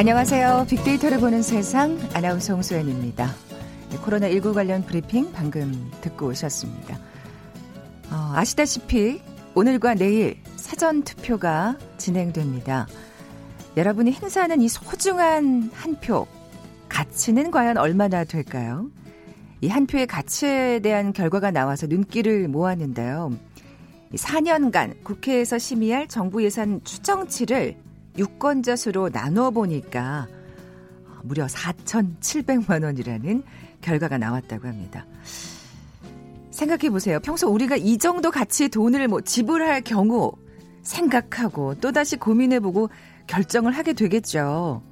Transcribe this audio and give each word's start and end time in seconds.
안녕하세요. 0.00 0.64
빅데이터를 0.70 1.20
보는 1.20 1.42
세상 1.42 1.98
아나운서 2.14 2.54
홍소연입니다. 2.54 3.34
네, 3.90 3.98
코로나19 3.98 4.54
관련 4.54 4.82
브리핑 4.82 5.30
방금 5.30 5.90
듣고 6.00 6.28
오셨습니다. 6.28 6.98
어, 8.10 8.32
아시다시피 8.34 9.20
오늘과 9.54 9.96
내일 9.96 10.38
사전 10.56 11.02
투표가 11.02 11.76
진행됩니다. 11.98 12.86
여러분이 13.76 14.12
행사하는 14.12 14.62
이 14.62 14.70
소중한 14.70 15.70
한 15.74 15.96
표, 16.00 16.26
가치는 16.88 17.50
과연 17.50 17.76
얼마나 17.76 18.24
될까요? 18.24 18.88
이 19.60 19.68
한 19.68 19.86
표의 19.86 20.06
가치에 20.06 20.78
대한 20.78 21.12
결과가 21.12 21.50
나와서 21.50 21.86
눈길을 21.86 22.48
모았는데요. 22.48 23.32
4년간 24.14 25.04
국회에서 25.04 25.58
심의할 25.58 26.08
정부 26.08 26.42
예산 26.42 26.80
추정치를 26.84 27.89
유권자 28.18 28.76
수로 28.76 29.10
나눠 29.10 29.50
보니까 29.50 30.28
무려 31.22 31.46
4,700만 31.46 32.84
원이라는 32.84 33.42
결과가 33.80 34.18
나왔다고 34.18 34.68
합니다. 34.68 35.06
생각해 36.50 36.90
보세요. 36.90 37.20
평소 37.20 37.48
우리가 37.48 37.76
이 37.76 37.96
정도 37.98 38.30
가치의 38.30 38.68
돈을 38.70 39.08
뭐 39.08 39.20
지불할 39.20 39.82
경우 39.82 40.32
생각하고 40.82 41.74
또다시 41.76 42.16
고민해 42.16 42.60
보고 42.60 42.90
결정을 43.26 43.72
하게 43.72 43.92
되겠죠. 43.92 44.82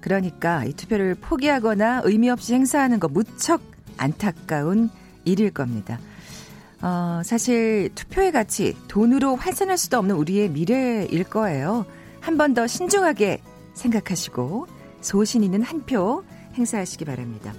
그러니까 0.00 0.64
이 0.64 0.72
투표를 0.72 1.14
포기하거나 1.14 2.02
의미 2.04 2.30
없이 2.30 2.54
행사하는 2.54 3.00
거 3.00 3.08
무척 3.08 3.60
안타까운 3.96 4.90
일일 5.24 5.50
겁니다. 5.50 5.98
어, 6.82 7.20
사실 7.24 7.90
투표의 7.94 8.32
가치 8.32 8.76
돈으로 8.88 9.36
환산할 9.36 9.76
수도 9.76 9.98
없는 9.98 10.14
우리의 10.14 10.48
미래일 10.50 11.24
거예요. 11.24 11.84
한 12.20 12.36
번 12.36 12.54
더 12.54 12.66
신중하게 12.66 13.40
생각하시고 13.74 14.66
소신 15.00 15.42
있는 15.42 15.62
한 15.62 15.82
표 15.86 16.22
행사하시기 16.54 17.04
바랍니다. 17.04 17.52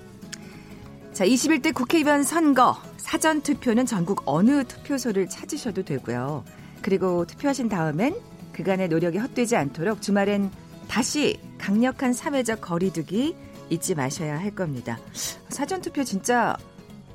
자, 1.13 1.25
21대 1.25 1.73
국회의원 1.73 2.23
선거 2.23 2.77
사전 2.97 3.41
투표는 3.41 3.85
전국 3.85 4.23
어느 4.25 4.63
투표소를 4.65 5.27
찾으셔도 5.29 5.83
되고요. 5.83 6.43
그리고 6.81 7.25
투표하신 7.25 7.69
다음엔 7.69 8.15
그간의 8.53 8.87
노력이 8.89 9.17
헛되지 9.17 9.55
않도록 9.55 10.01
주말엔 10.01 10.51
다시 10.87 11.39
강력한 11.57 12.13
사회적 12.13 12.61
거리두기 12.61 13.35
잊지 13.69 13.95
마셔야 13.95 14.39
할 14.39 14.51
겁니다. 14.51 14.99
사전 15.49 15.81
투표 15.81 16.03
진짜 16.03 16.55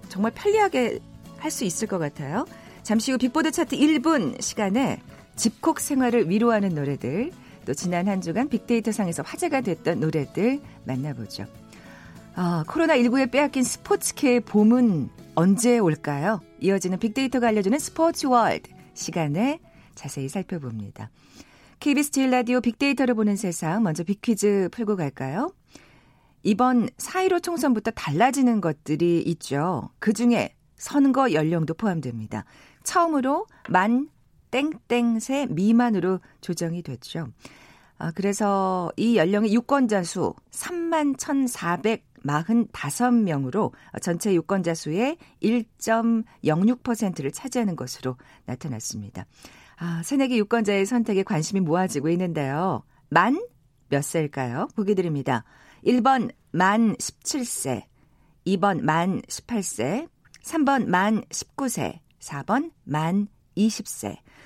정말 0.08 0.32
편리하게 0.34 0.98
할 1.38 1.50
수 1.50 1.64
있을 1.64 1.86
것 1.86 1.98
같아요. 1.98 2.46
잠시 2.82 3.12
후 3.12 3.18
빅보드 3.18 3.50
차트 3.52 3.76
1분 3.76 4.40
시간에 4.42 5.00
집콕 5.36 5.80
생활을 5.80 6.28
위로하는 6.28 6.70
노래들, 6.70 7.30
또 7.66 7.74
지난 7.74 8.08
한 8.08 8.20
주간 8.20 8.48
빅데이터 8.48 8.92
상에서 8.92 9.22
화제가 9.22 9.60
됐던 9.60 10.00
노래들 10.00 10.60
만나보죠. 10.84 11.44
아, 12.34 12.64
코로나19에 12.66 13.30
빼앗긴 13.30 13.62
스포츠계의 13.62 14.40
봄은 14.40 15.08
언제 15.34 15.78
올까요? 15.78 16.40
이어지는 16.60 16.98
빅데이터가 16.98 17.48
알려주는 17.48 17.78
스포츠 17.78 18.26
월드 18.26 18.70
시간에 18.94 19.60
자세히 19.94 20.28
살펴봅니다. 20.28 21.10
KBS 21.80 22.10
제일 22.10 22.30
라디오 22.30 22.60
빅데이터를 22.60 23.14
보는 23.14 23.36
세상 23.36 23.82
먼저 23.82 24.02
빅퀴즈 24.04 24.70
풀고 24.72 24.96
갈까요? 24.96 25.52
이번 26.42 26.88
4.15 26.90 27.42
총선부터 27.42 27.90
달라지는 27.90 28.60
것들이 28.60 29.22
있죠. 29.22 29.90
그 29.98 30.12
중에 30.12 30.54
선거 30.76 31.32
연령도 31.32 31.74
포함됩니다. 31.74 32.44
처음으로 32.84 33.46
만 33.68 34.08
땡땡세 34.88 35.46
미만으로 35.50 36.20
조정이 36.40 36.82
됐죠. 36.82 37.28
아, 37.98 38.10
그래서 38.12 38.90
이 38.96 39.16
연령의 39.16 39.54
유권자 39.54 40.02
수 40.02 40.34
3만 40.50 41.16
1,445명으로 41.16 43.72
전체 44.02 44.34
유권자 44.34 44.74
수의 44.74 45.16
1.06%를 45.42 47.32
차지하는 47.32 47.76
것으로 47.76 48.16
나타났습니다. 48.44 49.24
아, 49.78 50.02
새내기 50.04 50.38
유권자의 50.38 50.84
선택에 50.86 51.22
관심이 51.22 51.60
모아지고 51.60 52.08
있는데요. 52.10 52.82
만 53.08 53.38
몇 53.88 54.02
세일까요? 54.02 54.68
보기 54.74 54.94
드립니다. 54.94 55.44
1번 55.84 56.30
만 56.50 56.94
17세, 56.96 57.82
2번 58.46 58.80
만 58.80 59.20
18세, 59.22 60.08
3번 60.42 60.86
만 60.86 61.22
19세, 61.22 61.98
4번 62.20 62.72
만 62.84 63.28
20세. 63.56 64.16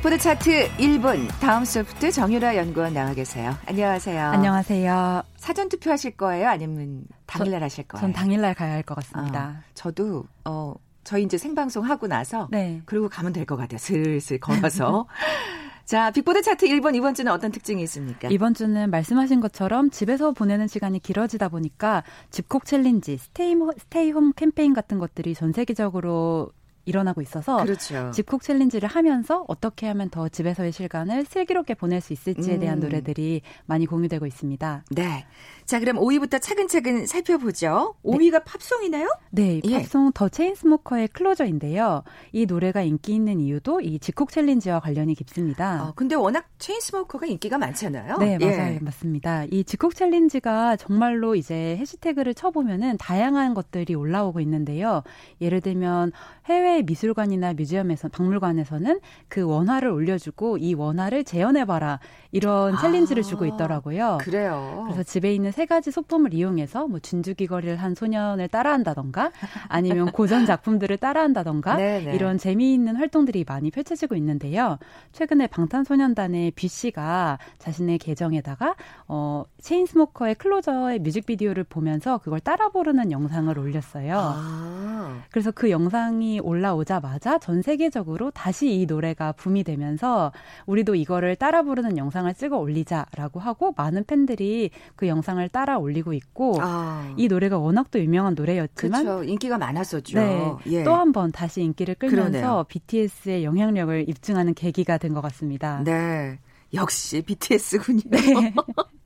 빅보드 0.00 0.16
차트 0.16 0.68
1분 0.78 1.28
다음 1.40 1.64
소프트 1.66 2.10
정유라 2.10 2.56
연구원 2.56 2.94
나와 2.94 3.12
계세요. 3.12 3.54
안녕하세요. 3.66 4.28
안녕하세요. 4.30 5.22
사전 5.36 5.68
투표하실 5.68 6.12
거예요? 6.16 6.48
아니면 6.48 7.04
당일날 7.26 7.62
하실 7.62 7.84
거예요? 7.84 8.00
전 8.00 8.12
당일날 8.14 8.54
가야 8.54 8.72
할 8.72 8.82
것 8.82 8.94
같습니다. 8.94 9.58
어, 9.58 9.62
저도 9.74 10.24
어 10.46 10.74
저희 11.04 11.22
이제 11.24 11.36
생방송 11.36 11.84
하고 11.84 12.06
나서 12.06 12.48
네. 12.50 12.80
그리고 12.86 13.10
가면 13.10 13.34
될 13.34 13.44
것 13.44 13.56
같아요. 13.56 13.76
슬슬 13.78 14.40
걸어서. 14.40 15.06
자, 15.84 16.10
빅보드 16.12 16.40
차트 16.42 16.66
1번 16.66 16.94
이번 16.94 17.12
주는 17.14 17.30
어떤 17.32 17.50
특징이 17.50 17.82
있습니까? 17.82 18.28
이번 18.30 18.54
주는 18.54 18.90
말씀하신 18.90 19.40
것처럼 19.40 19.90
집에서 19.90 20.30
보내는 20.30 20.66
시간이 20.68 21.00
길어지다 21.00 21.48
보니까 21.48 22.04
집콕 22.30 22.64
챌린지, 22.64 23.18
stay, 23.18 23.54
stay 23.78 24.12
home 24.12 24.32
캠페인 24.32 24.72
같은 24.72 24.98
것들이 24.98 25.34
전 25.34 25.52
세계적으로 25.52 26.52
일어나고 26.84 27.20
있어서 27.22 27.62
그렇죠. 27.62 28.10
집콕 28.12 28.42
챌린지를 28.42 28.88
하면서 28.88 29.44
어떻게 29.48 29.86
하면 29.88 30.10
더 30.10 30.28
집에서의 30.28 30.72
시간을 30.72 31.24
슬기롭게 31.24 31.74
보낼 31.74 32.00
수 32.00 32.12
있을지에 32.12 32.58
대한 32.58 32.78
음. 32.78 32.80
노래들이 32.80 33.42
많이 33.66 33.86
공유되고 33.86 34.26
있습니다. 34.26 34.84
네. 34.90 35.26
자, 35.66 35.78
그럼 35.78 35.96
5위부터 35.96 36.40
차근차근 36.40 37.06
살펴보죠. 37.06 37.94
5위가 38.04 38.32
네. 38.32 38.44
팝송이네요? 38.44 39.08
네, 39.30 39.60
예. 39.64 39.78
팝송 39.78 40.12
The 40.12 40.28
Chainsmokers의 40.28 41.08
Closer인데요. 41.08 42.02
이 42.32 42.46
노래가 42.46 42.82
인기 42.82 43.14
있는 43.14 43.40
이유도 43.40 43.80
이 43.80 43.98
집콕 43.98 44.30
챌린지와 44.30 44.80
관련이 44.80 45.14
깊습니다. 45.14 45.84
어, 45.84 45.92
근데 45.94 46.16
워낙 46.16 46.46
Chainsmokers가 46.58 47.26
인기가 47.26 47.58
많잖아요. 47.58 48.18
네, 48.18 48.38
예. 48.40 48.46
맞아요. 48.46 48.74
예. 48.74 48.78
맞습니다. 48.80 49.44
이 49.50 49.64
집콕 49.64 49.94
챌린지가 49.94 50.76
정말로 50.76 51.34
이제 51.36 51.76
해시태그를 51.76 52.34
쳐보면은 52.34 52.96
다양한 52.98 53.54
것들이 53.54 53.94
올라오고 53.94 54.40
있는데요. 54.40 55.02
예를 55.40 55.60
들면 55.60 56.12
해외 56.46 56.69
미술관이나 56.78 57.54
뮤지엄에서 57.54 58.08
박물관에서는 58.08 59.00
그 59.28 59.42
원화를 59.42 59.88
올려주고 59.90 60.58
이 60.58 60.74
원화를 60.74 61.24
재현해봐라 61.24 62.00
이런 62.32 62.74
아, 62.74 62.80
챌린지를 62.80 63.22
주고 63.22 63.44
있더라고요. 63.46 64.18
그래요. 64.20 64.84
그래서 64.86 65.02
집에 65.02 65.34
있는 65.34 65.50
세 65.52 65.66
가지 65.66 65.90
소품을 65.90 66.32
이용해서 66.32 66.86
뭐 66.86 67.00
진주귀걸이를 67.00 67.76
한 67.76 67.94
소년을 67.94 68.48
따라한다던가 68.48 69.32
아니면 69.68 70.12
고전 70.12 70.46
작품들을 70.46 70.96
따라한다던가 70.96 71.76
네, 71.76 72.00
네. 72.04 72.14
이런 72.14 72.38
재미있는 72.38 72.96
활동들이 72.96 73.44
많이 73.46 73.70
펼쳐지고 73.70 74.14
있는데요. 74.16 74.78
최근에 75.12 75.48
방탄소년단의 75.48 76.52
B 76.52 76.68
씨가 76.68 77.38
자신의 77.58 77.98
계정에다가 77.98 78.76
어 79.08 79.44
체인스모커의 79.60 80.36
클로저의 80.36 81.00
뮤직비디오를 81.00 81.64
보면서 81.64 82.18
그걸 82.18 82.40
따라 82.40 82.68
부르는 82.68 83.10
영상을 83.10 83.58
올렸어요. 83.58 84.16
아. 84.16 85.20
그래서 85.30 85.50
그 85.50 85.70
영상이 85.70 86.40
올 86.40 86.59
라오자마자 86.60 87.38
전 87.38 87.60
세계적으로 87.62 88.30
다시 88.30 88.80
이 88.80 88.86
노래가 88.86 89.32
붐이 89.32 89.62
되면서 89.64 90.32
우리도 90.66 90.94
이거를 90.94 91.36
따라 91.36 91.62
부르는 91.62 91.98
영상을 91.98 92.32
찍어 92.34 92.56
올리자라고 92.56 93.40
하고 93.40 93.74
많은 93.76 94.04
팬들이 94.04 94.70
그 94.96 95.06
영상을 95.08 95.46
따라 95.50 95.78
올리고 95.78 96.12
있고 96.14 96.56
아. 96.60 97.12
이 97.16 97.28
노래가 97.28 97.58
워낙 97.58 97.90
또 97.90 97.98
유명한 98.00 98.34
노래였지만 98.34 99.04
그쵸, 99.04 99.24
인기가 99.24 99.58
많았었죠. 99.58 100.18
네, 100.18 100.52
예. 100.66 100.84
또한 100.84 101.12
번 101.12 101.30
다시 101.30 101.62
인기를 101.62 101.96
끌면서 101.96 102.30
그러네요. 102.30 102.64
BTS의 102.68 103.44
영향력을 103.44 104.08
입증하는 104.08 104.54
계기가 104.54 104.96
된 104.98 105.10
것 105.10 105.20
같습니다. 105.22 105.82
네. 105.84 106.38
역시 106.72 107.20
BTS군요. 107.22 108.02
네. 108.06 108.54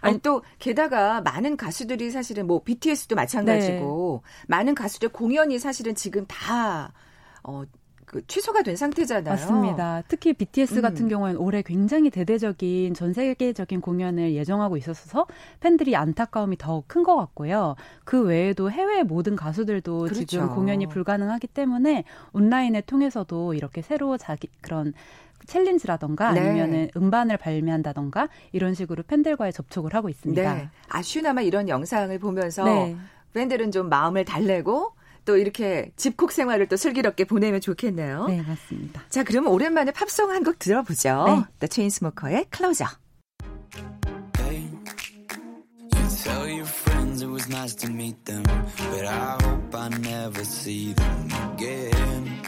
아니 0.00 0.18
또 0.20 0.42
게다가 0.58 1.20
많은 1.22 1.56
가수들이 1.56 2.10
사실은 2.10 2.46
뭐 2.46 2.62
BTS도 2.62 3.16
마찬가지고 3.16 4.22
네. 4.24 4.44
많은 4.48 4.74
가수들 4.74 5.08
공연이 5.10 5.58
사실은 5.58 5.94
지금 5.94 6.24
다 6.26 6.92
어, 7.42 7.64
그 8.06 8.24
취소가 8.26 8.62
된 8.62 8.76
상태잖아요. 8.76 9.24
맞습니다. 9.24 10.02
특히 10.08 10.34
BTS 10.34 10.76
음. 10.76 10.82
같은 10.82 11.08
경우에는 11.08 11.40
올해 11.40 11.62
굉장히 11.62 12.10
대대적인 12.10 12.94
전 12.94 13.12
세계적인 13.12 13.80
공연을 13.80 14.34
예정하고 14.34 14.76
있어서 14.76 15.26
팬들이 15.60 15.96
안타까움이 15.96 16.56
더 16.58 16.84
큰 16.86 17.02
것 17.02 17.16
같고요. 17.16 17.74
그 18.04 18.22
외에도 18.22 18.70
해외 18.70 19.02
모든 19.02 19.34
가수들도 19.36 20.00
그렇죠. 20.00 20.24
지금 20.26 20.54
공연이 20.54 20.86
불가능하기 20.86 21.48
때문에 21.48 22.04
온라인을 22.32 22.82
통해서도 22.82 23.54
이렇게 23.54 23.82
새로 23.82 24.16
자기 24.16 24.48
그런 24.60 24.92
챌린지라던가 25.46 26.32
네. 26.32 26.40
아니면은 26.40 26.90
음반을 26.96 27.36
발매한다던가 27.36 28.28
이런 28.52 28.74
식으로 28.74 29.02
팬들과의 29.02 29.52
접촉을 29.52 29.94
하고 29.94 30.08
있습니다. 30.08 30.54
네. 30.54 30.68
아쉬나마 30.88 31.42
이런 31.42 31.68
영상을 31.68 32.16
보면서 32.18 32.64
네. 32.64 32.96
팬들은 33.34 33.72
좀 33.72 33.88
마음을 33.88 34.24
달래고 34.24 34.92
또 35.24 35.36
이렇게 35.38 35.90
집콕 35.96 36.32
생활을 36.32 36.68
또 36.68 36.76
슬기롭게 36.76 37.24
보내면 37.24 37.60
좋겠네요. 37.60 38.26
네, 38.26 38.42
맞습니다. 38.42 39.02
자, 39.08 39.24
그러면 39.24 39.52
오랜만에 39.52 39.90
팝송 39.90 40.30
한 40.30 40.44
곡 40.44 40.58
들어보죠. 40.58 41.24
네. 41.26 41.44
The 41.60 41.68
Chainsmokers의 41.70 42.46
Closer. 42.54 42.90
Tell 46.24 46.46
your 46.48 46.64
friends 46.66 47.22
it 47.22 47.28
was 47.30 47.48
nice 47.50 47.74
to 47.76 47.90
meet 47.90 48.24
them, 48.24 48.42
but 48.44 49.04
I 49.04 49.36
hope 49.42 49.74
I 49.74 49.88
never 49.98 50.40
see 50.42 50.94
them 50.94 51.28
again. 51.52 52.40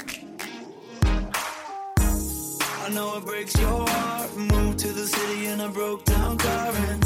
I 2.86 2.88
know 2.90 3.16
it 3.16 3.24
breaks 3.24 3.58
your 3.58 3.84
heart. 3.88 4.36
Moved 4.36 4.78
to 4.78 4.92
the 4.92 5.08
city 5.08 5.46
in 5.46 5.58
a 5.58 5.68
broke 5.68 6.04
down 6.04 6.38
car 6.38 6.72
and 6.72 7.04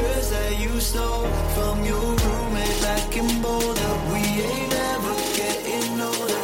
mattress 0.00 0.30
that 0.30 0.60
you 0.60 0.80
stole 0.80 1.26
from 1.54 1.84
your 1.84 2.00
roommate 2.00 2.82
back 2.82 3.16
in 3.16 3.42
Boulder. 3.42 3.92
We 4.12 4.20
ain't 4.42 4.74
ever 4.74 5.14
getting 5.36 6.00
older. 6.00 6.40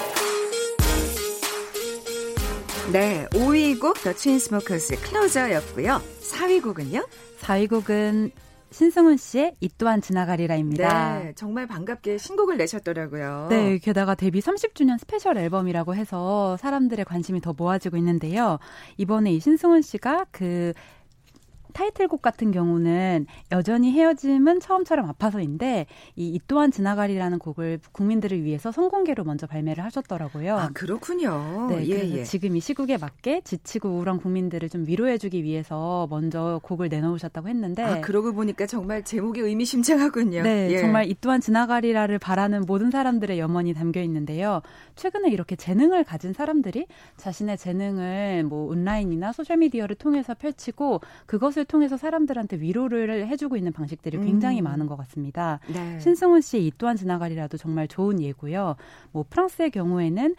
네, 2.93 3.27
5위 3.31 3.81
곡 3.81 3.95
The 4.03 4.15
Chainsmokers 4.15 4.97
Closer였고요. 5.05 6.03
4위 6.21 6.63
곡은요? 6.63 7.07
4위 7.41 7.69
곡은 7.69 8.31
신승훈 8.71 9.17
씨의 9.17 9.55
이 9.61 9.71
또한 9.79 10.03
지나가리라입니다. 10.03 11.19
네, 11.21 11.33
정말 11.35 11.67
반갑게 11.67 12.19
신곡을 12.19 12.59
내셨더라고요. 12.59 13.47
네, 13.49 13.79
게다가 13.79 14.15
데뷔 14.15 14.41
30주년 14.41 14.99
스페셜 14.99 15.39
앨범이라고 15.39 15.95
해서 15.95 16.57
사람들의 16.59 17.05
관심이 17.05 17.41
더 17.41 17.55
모아지고 17.57 17.97
있는데요. 17.97 18.59
이번에 18.99 19.33
이 19.33 19.41
신승훈 19.41 19.83
씨가 19.83 20.27
그 20.31 20.73
타이틀곡 21.77 22.23
같은 22.23 22.53
경우는 22.53 23.27
여전히 23.53 23.93
헤어짐은 23.93 24.61
처음처럼 24.61 25.11
아파서인데 25.11 25.85
이, 26.17 26.29
이 26.29 26.41
또한 26.49 26.71
지나가리라는 26.71 27.39
곡을 27.39 27.81
국민들을 27.93 28.43
위해서 28.45 28.73
성공개로 28.73 29.25
먼저 29.25 29.47
발매를 29.47 29.85
하셨더라고요. 29.85 30.57
아 30.57 30.71
그렇군요. 30.73 31.67
네, 31.69 31.87
예, 31.87 31.97
그래서 31.97 32.17
예. 32.17 32.25
지금 32.25 32.57
이 32.57 32.61
시국에 32.61 32.97
맞게 32.97 33.43
지치고 33.43 33.91
우울한 33.91 34.17
국민들을 34.17 34.71
좀 34.71 34.87
위로해주기 34.87 35.45
위해서 35.45 36.07
먼저 36.09 36.61
곡을 36.63 36.89
내놓으셨다고 36.89 37.49
했는데 37.49 37.83
아 37.83 38.01
그러고 38.01 38.33
보니까 38.33 38.65
정말 38.67 39.05
제목이 39.05 39.41
의미심장하군요. 39.41 40.45
네, 40.45 40.71
예. 40.71 40.79
정말 40.79 41.11
이 41.11 41.15
또한 41.21 41.43
지나가리라를 41.43 42.19
바라는 42.19 42.63
모든 42.67 42.91
사람들의 42.91 43.39
염원이 43.39 43.75
담겨 43.75 44.01
있는데요. 44.01 44.63
최근에 44.95 45.29
이렇게 45.29 45.57
재능을 45.57 46.05
가진 46.05 46.33
사람들이 46.33 46.87
자신의 47.19 47.59
재능을 47.59 48.45
뭐 48.45 48.67
온라인이나 48.71 49.33
소셜 49.33 49.59
미디어를 49.59 49.97
통해서 49.97 50.33
펼치고 50.33 51.03
그것을 51.27 51.66
통해서 51.67 51.97
사람들한테 51.97 52.59
위로를 52.59 53.27
해주고 53.29 53.57
있는 53.57 53.73
방식들이 53.73 54.19
굉장히 54.19 54.61
음. 54.61 54.65
많은 54.65 54.87
것 54.87 54.97
같습니다. 54.97 55.61
네. 55.73 55.99
신승훈 56.01 56.41
씨의 56.41 56.67
이 56.67 56.73
또한 56.79 56.97
지나가리라도 56.97 57.57
정말 57.57 57.89
좋은 57.89 58.21
예고요. 58.21 58.77
뭐 59.13 59.25
프랑스의 59.29 59.71
경우에는 59.71 60.35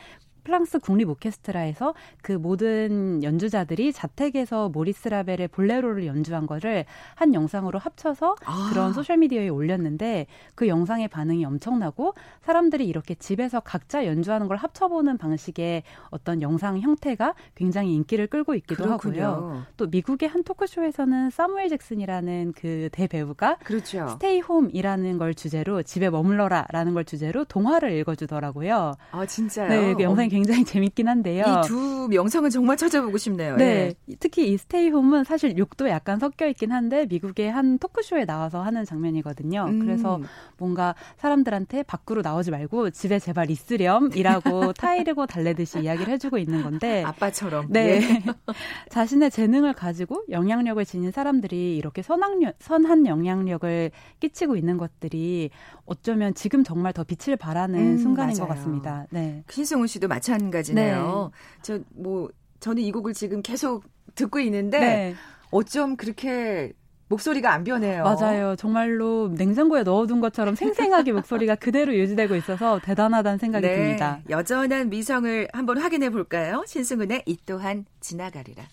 프랑스 0.48 0.80
국립 0.80 1.10
오케스트라에서 1.10 1.94
그 2.22 2.32
모든 2.32 3.22
연주자들이 3.22 3.92
자택에서 3.92 4.70
모리스 4.70 5.10
라벨의 5.10 5.50
볼레로를 5.50 6.06
연주한 6.06 6.48
거를 6.48 6.86
한 7.16 7.34
영상으로 7.34 7.78
합쳐서 7.80 8.38
아. 8.46 8.70
그런 8.72 8.94
소셜 8.94 9.18
미디어에 9.18 9.50
올렸는데 9.50 10.26
그 10.56 10.70
영상의 10.70 11.10
반응이 11.10 11.44
엄청나고 11.44 12.14
사람들이 12.44 12.88
이렇게 12.88 13.14
집에서 13.14 13.60
각자 13.60 14.06
연주하는 14.06 14.48
걸 14.48 14.56
합쳐보는 14.56 15.18
방식의 15.18 15.84
어떤 16.12 16.42
영상 16.42 16.80
형태가 16.80 17.34
굉장히 17.56 17.94
인기를 17.96 18.28
끌고 18.28 18.56
있기도 18.56 18.86
그렇군요. 18.86 19.24
하고요. 19.24 19.64
또 19.76 19.88
미국의 19.88 20.30
한 20.30 20.46
토크쇼에서는 20.46 21.30
사무엘 21.30 21.68
잭슨이라는 21.68 22.54
그 22.56 22.88
대배우가 22.94 23.58
그렇죠. 23.66 24.08
스테이 24.08 24.40
홈이라는 24.40 25.18
걸 25.18 25.34
주제로 25.34 25.84
집에 25.84 26.10
머물러라라는 26.10 26.94
걸 26.94 27.04
주제로 27.04 27.44
동화를 27.44 27.92
읽어주더라고요. 27.92 28.94
아 29.12 29.26
진짜요? 29.26 29.68
네, 29.68 29.94
그 29.94 30.04
영상이 30.04 30.30
굉장히 30.38 30.64
재밌긴 30.66 31.08
한데요. 31.08 31.44
이 31.64 31.68
두 31.68 32.08
명성은 32.10 32.50
정말 32.50 32.78
찾아보고 32.78 33.18
싶네요. 33.18 33.56
네. 33.58 33.96
네. 34.08 34.16
특히 34.20 34.52
이 34.52 34.58
스테이 34.58 34.90
홈은 34.90 35.24
사실 35.24 35.58
욕도 35.58 35.90
약간 35.90 36.20
섞여 36.20 36.48
있긴 36.48 36.72
한데 36.72 37.06
미국의 37.08 37.52
한 37.52 37.78
토크쇼에 37.80 38.26
나와서 38.26 38.62
하는 38.62 38.86
장면이거든요. 38.86 39.66
음. 39.68 39.80
그래서 39.80 40.20
뭔가 40.58 40.96
사람들한테 41.18 41.84
밖으로 41.84 42.22
나오지 42.22 42.52
말고 42.52 42.92
집에 42.92 43.20
제발 43.20 43.50
있으렴이라고 43.52 44.74
타이르고 44.78 45.26
달래듯이 45.26 45.82
이야기를 45.82 46.14
해주고 46.14 46.38
있는 46.38 46.64
건데 46.64 47.04
아빠처럼 47.04 47.68
네 47.70 48.02
예. 48.02 48.24
자신의 48.90 49.32
재능을 49.32 49.74
가지고 49.74 50.24
영향력을 50.30 50.84
지닌 50.86 51.12
사람들이 51.12 51.76
이렇게 51.78 52.02
선악력, 52.02 52.56
선한 52.60 53.06
영향력을 53.06 53.92
끼치고 54.20 54.56
있는 54.56 54.78
것들이 54.78 55.50
어쩌면 55.86 56.34
지금 56.34 56.64
정말 56.64 56.94
더 56.94 57.04
빛을 57.04 57.38
발하는 57.38 57.80
음, 57.80 57.98
순간인 57.98 58.36
맞아요. 58.38 58.48
것 58.48 58.56
같습니다. 58.56 59.08
네. 59.10 59.44
신승훈 59.50 59.88
씨도 59.88 60.08
마찬가지. 60.08 60.27
마찬가지네요. 60.28 61.32
네. 61.64 61.80
저뭐 61.96 62.30
저는 62.60 62.84
이 62.84 62.92
곡을 62.92 63.14
지금 63.14 63.42
계속 63.42 63.84
듣고 64.16 64.40
있는데 64.40 64.80
네. 64.80 65.16
어쩜 65.52 65.96
그렇게 65.96 66.74
목소리가 67.10 67.54
안 67.54 67.64
변해요. 67.64 68.04
맞아요. 68.04 68.56
정말로 68.58 69.30
냉장고에 69.30 69.84
넣어둔 69.84 70.20
것처럼 70.20 70.56
생생하게 70.56 71.14
목소리가 71.14 71.56
그대로 71.56 71.96
유지되고 71.96 72.36
있어서 72.36 72.80
대단하다는 72.84 73.38
생각이 73.38 73.66
네, 73.66 73.76
듭니다. 73.76 74.20
여전한 74.30 74.90
미성을 74.90 75.48
한번 75.54 75.78
확인해 75.78 76.10
볼까요? 76.10 76.64
신승은의 76.68 77.24
이 77.26 77.38
또한 77.46 77.86
지나가리라. 78.02 78.64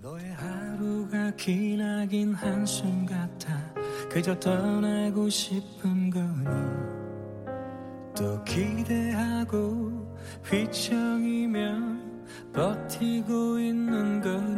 너의 0.00 0.32
하루가 0.32 1.32
기나긴 1.36 2.32
한숨 2.32 3.04
같아 3.04 3.74
그저 4.08 4.38
떠나고 4.38 5.28
싶은 5.28 6.08
거니 6.08 6.44
또 8.16 8.42
기대하고 8.44 10.07
휘청이며 10.44 11.98
버티고 12.52 13.58
있는 13.58 14.20
거 14.20 14.57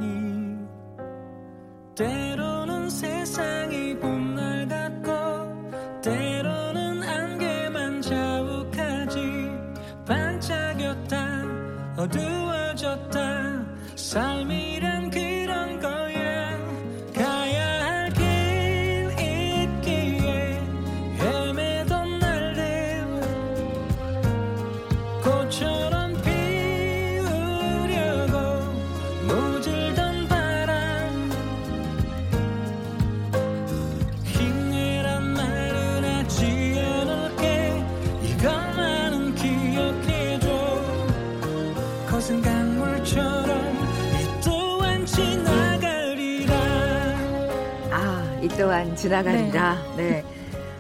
또한 48.49 48.97
지나간다. 48.97 49.77
네. 49.97 50.23
네. 50.23 50.25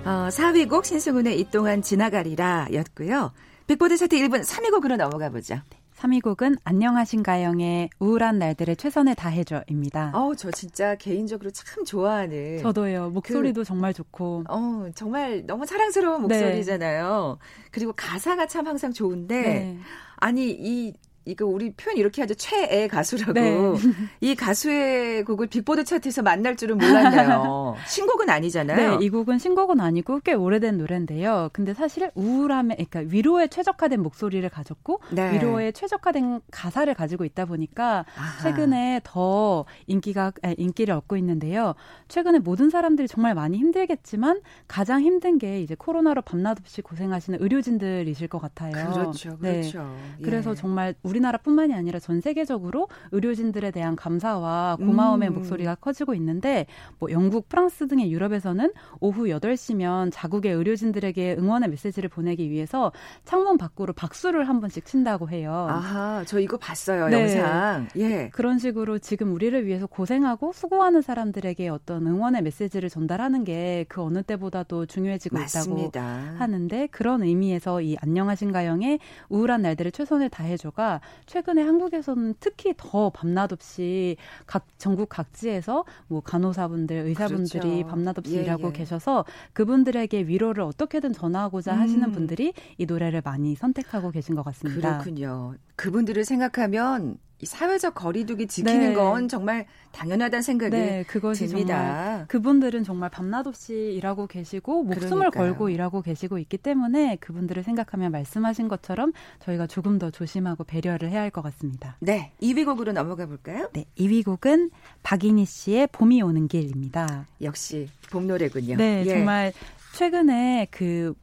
어, 0.04 0.28
4위 0.30 0.68
곡 0.68 0.84
신승훈의 0.84 1.38
이 1.38 1.44
동안 1.50 1.82
지나가리라 1.82 2.68
였고요. 2.72 3.32
빅보드 3.66 3.96
차트 3.96 4.16
1분 4.16 4.42
3위 4.42 4.70
곡으로 4.70 4.96
넘어가 4.96 5.28
보죠. 5.30 5.60
3위 5.96 6.22
곡은 6.22 6.56
안녕하신가영의 6.64 7.90
우울한 7.98 8.38
날들의 8.38 8.76
최선을 8.76 9.14
다해줘입니다. 9.14 10.12
어, 10.14 10.34
저 10.34 10.50
진짜 10.50 10.94
개인적으로 10.94 11.50
참 11.50 11.84
좋아하는. 11.84 12.58
저도요. 12.58 13.10
목소리도 13.10 13.60
그, 13.60 13.64
정말 13.66 13.92
좋고. 13.92 14.44
어, 14.48 14.88
정말 14.94 15.44
너무 15.46 15.66
사랑스러운 15.66 16.26
네. 16.26 16.36
목소리잖아요. 16.40 17.38
네. 17.38 17.68
그리고 17.70 17.92
가사가 17.94 18.46
참 18.46 18.66
항상 18.66 18.92
좋은데 18.92 19.42
네. 19.42 19.78
아니 20.16 20.50
이 20.50 20.94
이거 21.30 21.46
우리 21.46 21.72
표현 21.72 21.96
이렇게 21.96 22.22
하죠. 22.22 22.34
최애 22.34 22.88
가수라고. 22.88 23.32
네. 23.32 23.56
이 24.20 24.34
가수의 24.34 25.24
곡을 25.24 25.46
빅보드 25.46 25.84
차트에서 25.84 26.22
만날 26.22 26.56
줄은 26.56 26.78
몰랐네요. 26.78 27.76
신곡은 27.86 28.28
아니잖아요. 28.28 28.98
네, 28.98 29.04
이 29.04 29.10
곡은 29.10 29.38
신곡은 29.38 29.80
아니고 29.80 30.20
꽤 30.24 30.32
오래된 30.34 30.78
노래인데요. 30.78 31.50
근데 31.52 31.72
사실 31.72 32.10
우울함에, 32.14 32.74
그러니까 32.74 33.00
위로에 33.12 33.46
최적화된 33.46 34.02
목소리를 34.02 34.48
가졌고 34.48 35.00
네. 35.10 35.34
위로에 35.34 35.72
최적화된 35.72 36.40
가사를 36.50 36.92
가지고 36.94 37.24
있다 37.24 37.44
보니까 37.44 38.04
아하. 38.16 38.42
최근에 38.42 39.00
더 39.04 39.64
인기가 39.86 40.32
아니, 40.42 40.54
인기를 40.58 40.94
얻고 40.94 41.16
있는데요. 41.18 41.74
최근에 42.08 42.40
모든 42.40 42.70
사람들이 42.70 43.06
정말 43.06 43.34
많이 43.34 43.56
힘들겠지만 43.56 44.40
가장 44.66 45.00
힘든 45.02 45.38
게 45.38 45.62
이제 45.62 45.74
코로나로 45.76 46.22
밤낮 46.22 46.58
없이 46.58 46.82
고생하시는 46.82 47.40
의료진들이실 47.40 48.28
것 48.28 48.40
같아요. 48.40 48.72
그렇죠, 48.92 49.38
네. 49.40 49.60
그렇죠. 49.60 49.96
예. 50.18 50.24
그래서 50.24 50.54
정말 50.54 50.94
우리 51.02 51.19
나라뿐만이 51.20 51.74
아니라 51.74 51.98
전 51.98 52.20
세계적으로 52.20 52.88
의료진들에 53.12 53.70
대한 53.70 53.96
감사와 53.96 54.76
고마움의 54.76 55.28
음. 55.28 55.34
목소리가 55.34 55.74
커지고 55.76 56.14
있는데 56.14 56.66
뭐 56.98 57.10
영국, 57.10 57.48
프랑스 57.48 57.86
등의 57.88 58.10
유럽에서는 58.12 58.72
오후 59.00 59.24
8시면 59.26 60.10
자국의 60.12 60.52
의료진들에게 60.52 61.36
응원의 61.38 61.70
메시지를 61.70 62.08
보내기 62.08 62.50
위해서 62.50 62.92
창문 63.24 63.58
밖으로 63.58 63.92
박수를 63.92 64.48
한 64.48 64.60
번씩 64.60 64.84
친다고 64.84 65.28
해요. 65.28 65.66
아하, 65.70 66.24
저 66.26 66.38
이거 66.38 66.56
봤어요, 66.56 67.08
네. 67.08 67.20
영상. 67.36 67.88
예. 67.96 68.28
그런 68.32 68.58
식으로 68.58 68.98
지금 68.98 69.32
우리를 69.34 69.66
위해서 69.66 69.86
고생하고 69.86 70.52
수고하는 70.52 71.02
사람들에게 71.02 71.68
어떤 71.68 72.06
응원의 72.06 72.42
메시지를 72.42 72.88
전달하는 72.88 73.44
게 73.44 73.70
그 73.88 74.02
어느 74.02 74.22
때보다도 74.22 74.86
중요해지고 74.86 75.36
맞습니다. 75.36 76.20
있다고 76.20 76.38
하는데 76.38 76.86
그런 76.88 77.22
의미에서 77.22 77.80
이 77.82 77.96
안녕하신가영의 78.00 78.98
우울한 79.28 79.62
날들을 79.62 79.92
최선을 79.92 80.30
다해줘가 80.30 80.99
최근에 81.26 81.62
한국에서는 81.62 82.34
특히 82.40 82.74
더 82.76 83.10
밤낮 83.10 83.52
없이 83.52 84.16
각 84.46 84.66
전국 84.78 85.08
각지에서 85.08 85.84
뭐 86.08 86.20
간호사분들, 86.20 86.96
의사분들이 86.96 87.60
그렇죠. 87.60 87.86
밤낮 87.86 88.18
없이 88.18 88.36
예, 88.36 88.42
일하고 88.42 88.68
예. 88.68 88.72
계셔서 88.72 89.24
그분들에게 89.52 90.22
위로를 90.22 90.62
어떻게든 90.62 91.12
전하고자 91.12 91.74
음. 91.74 91.80
하시는 91.80 92.12
분들이 92.12 92.52
이 92.78 92.86
노래를 92.86 93.22
많이 93.24 93.54
선택하고 93.54 94.10
계신 94.10 94.34
것 94.34 94.42
같습니다. 94.44 94.98
그렇군요. 94.98 95.54
그분들을 95.80 96.24
생각하면 96.26 97.16
이 97.42 97.46
사회적 97.46 97.94
거리두기 97.94 98.48
지키는 98.48 98.90
네. 98.90 98.92
건 98.94 99.26
정말 99.28 99.64
당연하다는 99.92 100.42
생각이 100.42 100.76
네, 100.76 101.04
그것이 101.04 101.46
듭니다. 101.46 102.26
그분들은 102.28 102.84
정말 102.84 103.08
밤낮 103.08 103.46
없이 103.46 103.72
일하고 103.94 104.26
계시고 104.26 104.82
목숨을 104.82 105.30
그러니까요. 105.30 105.30
걸고 105.44 105.70
일하고 105.70 106.02
계시고 106.02 106.36
있기 106.38 106.58
때문에 106.58 107.16
그분들을 107.16 107.62
생각하면 107.62 108.12
말씀하신 108.12 108.68
것처럼 108.68 109.14
저희가 109.38 109.66
조금 109.68 109.98
더 109.98 110.10
조심하고 110.10 110.64
배려를 110.64 111.08
해야 111.08 111.22
할 111.22 111.30
것 111.30 111.40
같습니다. 111.40 111.96
네, 112.00 112.32
2위 112.42 112.66
곡으로 112.66 112.92
넘어가 112.92 113.24
볼까요? 113.24 113.70
네, 113.72 113.86
2위 113.96 114.22
곡은 114.22 114.70
박인희 115.02 115.46
씨의 115.46 115.86
봄이 115.92 116.20
오는 116.20 116.46
길입니다. 116.46 117.26
역시 117.40 117.88
봄 118.10 118.26
노래군요. 118.26 118.76
네, 118.76 119.04
예. 119.06 119.10
정말 119.14 119.52
최근에 119.96 120.66
그 120.70 121.14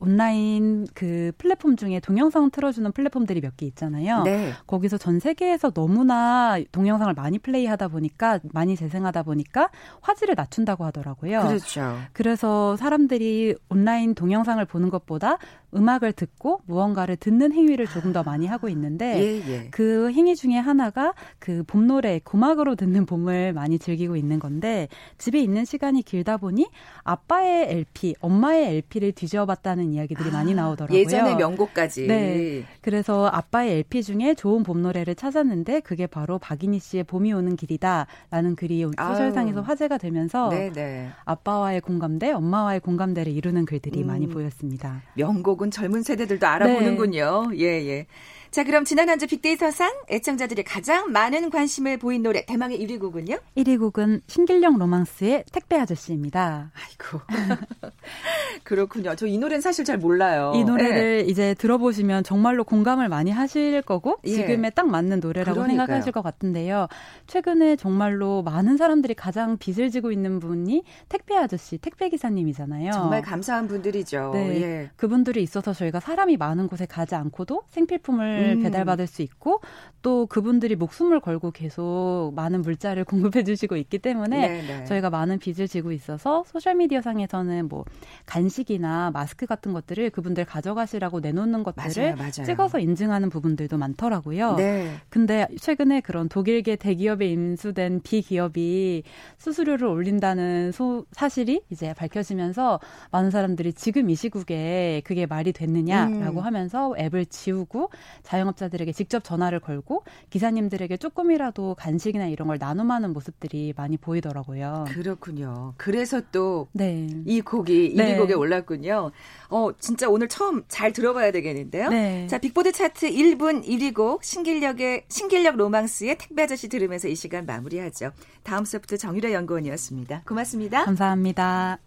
온라인 0.00 0.86
그 0.94 1.32
플랫폼 1.38 1.76
중에 1.76 2.00
동영상 2.00 2.50
틀어주는 2.50 2.92
플랫폼들이 2.92 3.40
몇 3.40 3.56
개 3.56 3.66
있잖아요. 3.66 4.22
네. 4.24 4.52
거기서 4.66 4.98
전 4.98 5.20
세계에서 5.20 5.70
너무나 5.70 6.58
동영상을 6.72 7.14
많이 7.14 7.38
플레이하다 7.38 7.88
보니까 7.88 8.40
많이 8.52 8.74
재생하다 8.76 9.22
보니까 9.22 9.70
화질을 10.00 10.34
낮춘다고 10.36 10.84
하더라고요. 10.84 11.40
그렇죠. 11.42 11.96
그래서 12.12 12.76
사람들이 12.76 13.54
온라인 13.68 14.14
동영상을 14.14 14.62
보는 14.64 14.90
것보다 14.90 15.38
음악을 15.74 16.12
듣고 16.12 16.60
무언가를 16.66 17.16
듣는 17.16 17.52
행위를 17.52 17.86
조금 17.86 18.12
더 18.12 18.22
많이 18.22 18.46
하고 18.46 18.68
있는데 18.68 19.18
예, 19.18 19.52
예. 19.52 19.68
그 19.70 20.12
행위 20.12 20.36
중에 20.36 20.56
하나가 20.56 21.14
그 21.38 21.64
봄 21.66 21.86
노래 21.86 22.20
고막으로 22.22 22.76
듣는 22.76 23.06
봄을 23.06 23.52
많이 23.52 23.78
즐기고 23.78 24.16
있는 24.16 24.38
건데 24.38 24.88
집에 25.18 25.40
있는 25.40 25.64
시간이 25.64 26.02
길다 26.02 26.36
보니 26.36 26.68
아빠의 27.02 27.68
LP, 27.70 28.14
엄마의 28.20 28.76
LP를 28.76 29.12
뒤져봤다는 29.12 29.92
이야기들이 29.92 30.28
아, 30.28 30.32
많이 30.32 30.54
나오더라고요. 30.54 30.98
예전의 30.98 31.36
명곡까지. 31.36 32.06
네. 32.06 32.64
그래서 32.80 33.26
아빠의 33.26 33.72
LP 33.78 34.02
중에 34.02 34.34
좋은 34.34 34.62
봄 34.62 34.82
노래를 34.82 35.14
찾았는데 35.14 35.80
그게 35.80 36.06
바로 36.06 36.38
박인희 36.38 36.78
씨의 36.78 37.04
봄이 37.04 37.32
오는 37.32 37.56
길이다라는 37.56 38.56
글이 38.56 38.84
소설상에서 38.96 39.62
화제가 39.62 39.98
되면서 39.98 40.50
네네. 40.50 40.72
네. 40.72 41.08
아빠와의 41.24 41.80
공감대, 41.80 42.30
엄마와의 42.30 42.80
공감대를 42.80 43.32
이루는 43.32 43.64
글들이 43.64 44.02
음, 44.02 44.06
많이 44.06 44.28
보였습니다. 44.28 45.02
명곡은 45.14 45.63
젊은 45.70 46.02
세대들도 46.02 46.46
알아보는군요. 46.46 47.48
네. 47.50 47.58
예, 47.58 47.86
예. 47.88 48.06
자, 48.54 48.62
그럼 48.62 48.84
지난 48.84 49.08
한 49.08 49.18
주 49.18 49.26
빅데이터상 49.26 49.92
애청자들이 50.10 50.62
가장 50.62 51.10
많은 51.10 51.50
관심을 51.50 51.98
보인 51.98 52.22
노래 52.22 52.44
대망의 52.44 52.78
1위 52.80 53.00
곡은요? 53.00 53.36
1위 53.56 53.78
곡은 53.80 54.20
신길령 54.28 54.78
로망스의 54.78 55.44
택배 55.52 55.76
아저씨입니다. 55.76 56.70
아이고. 56.74 57.20
그렇군요. 58.62 59.14
저 59.16 59.26
이 59.26 59.38
노래는 59.38 59.60
사실 59.60 59.84
잘 59.84 59.98
몰라요. 59.98 60.52
이 60.54 60.62
노래를 60.64 61.24
예. 61.26 61.30
이제 61.30 61.54
들어보시면 61.54 62.22
정말로 62.22 62.62
공감을 62.64 63.08
많이 63.08 63.30
하실 63.32 63.82
거고 63.82 64.18
예. 64.24 64.30
지금에 64.34 64.70
딱 64.70 64.88
맞는 64.88 65.18
노래라고 65.20 65.54
그러니까요. 65.60 65.86
생각하실 65.86 66.12
것 66.12 66.22
같은데요. 66.22 66.86
최근에 67.26 67.74
정말로 67.76 68.42
많은 68.42 68.76
사람들이 68.76 69.14
가장 69.14 69.56
빚을 69.58 69.90
지고 69.90 70.12
있는 70.12 70.38
분이 70.38 70.84
택배 71.08 71.36
아저씨, 71.36 71.78
택배 71.78 72.08
기사님이잖아요. 72.08 72.92
정말 72.92 73.22
감사한 73.22 73.66
분들이죠. 73.66 74.30
네. 74.34 74.62
예. 74.62 74.90
그분들이 74.96 75.42
있어서 75.42 75.72
저희가 75.72 75.98
사람이 76.00 76.36
많은 76.36 76.68
곳에 76.68 76.86
가지 76.86 77.14
않고도 77.16 77.62
생필품을 77.70 78.24
음. 78.26 78.43
배달받을 78.62 79.06
수 79.06 79.22
있고 79.22 79.60
또 80.02 80.26
그분들이 80.26 80.76
목숨을 80.76 81.20
걸고 81.20 81.50
계속 81.50 82.32
많은 82.34 82.60
물자를 82.62 83.04
공급해 83.34 83.42
주시고 83.42 83.76
있기 83.76 83.98
때문에 83.98 84.48
네네. 84.48 84.78
네. 84.80 84.84
저희가 84.84 85.10
많은 85.10 85.38
빚을 85.38 85.66
지고 85.66 85.92
있어서 85.92 86.44
소셜 86.46 86.74
미디어 86.74 87.00
상에서는 87.00 87.68
뭐 87.68 87.84
간식이나 88.26 89.10
마스크 89.12 89.46
같은 89.46 89.72
것들을 89.72 90.10
그분들 90.10 90.44
가져가시라고 90.44 91.20
내놓는 91.20 91.62
것들을 91.62 92.02
맞아요, 92.02 92.16
맞아요. 92.16 92.46
찍어서 92.46 92.78
인증하는 92.78 93.30
부분들도 93.30 93.78
많더라고요. 93.78 94.56
네. 94.56 94.90
근데 95.08 95.46
최근에 95.58 96.00
그런 96.00 96.28
독일계 96.28 96.76
대기업에 96.76 97.26
인수된 97.26 98.02
비기업이 98.02 99.04
수수료를 99.38 99.86
올린다는 99.86 100.72
소, 100.72 101.06
사실이 101.12 101.62
이제 101.70 101.94
밝혀지면서 101.94 102.78
많은 103.10 103.30
사람들이 103.30 103.72
지금 103.72 104.10
이 104.10 104.14
시국에 104.14 105.02
그게 105.04 105.24
말이 105.26 105.52
됐느냐라고 105.52 106.40
음. 106.40 106.44
하면서 106.44 106.94
앱을 106.98 107.26
지우고 107.26 107.90
자영업자들에게 108.34 108.92
직접 108.92 109.22
전화를 109.22 109.60
걸고 109.60 110.04
기사님들에게 110.30 110.96
조금이라도 110.96 111.74
간식이나 111.76 112.26
이런 112.26 112.48
걸 112.48 112.58
나눔하는 112.58 113.12
모습들이 113.12 113.72
많이 113.76 113.96
보이더라고요. 113.96 114.86
그렇군요. 114.88 115.74
그래서 115.76 116.20
또이 116.32 116.66
네. 116.72 117.40
곡이 117.44 117.94
1위 117.94 117.96
네. 117.96 118.16
곡에 118.16 118.34
올랐군요. 118.34 119.10
어, 119.50 119.70
진짜 119.78 120.08
오늘 120.08 120.28
처음 120.28 120.64
잘 120.68 120.92
들어봐야 120.92 121.30
되겠는데요. 121.30 121.88
네. 121.90 122.26
자, 122.26 122.38
빅보드 122.38 122.72
차트 122.72 123.10
1분 123.10 123.64
1위 123.64 123.94
곡 123.94 124.24
신길력의 124.24 125.04
신길력 125.08 125.56
로망스의 125.56 126.18
택배 126.18 126.42
아저씨 126.42 126.68
들으면서 126.68 127.08
이 127.08 127.14
시간 127.14 127.46
마무리하죠. 127.46 128.10
다음 128.42 128.64
소프트 128.64 128.98
정유라 128.98 129.32
연구원이었습니다. 129.32 130.22
고맙습니다. 130.26 130.84
감사합니다. 130.84 131.78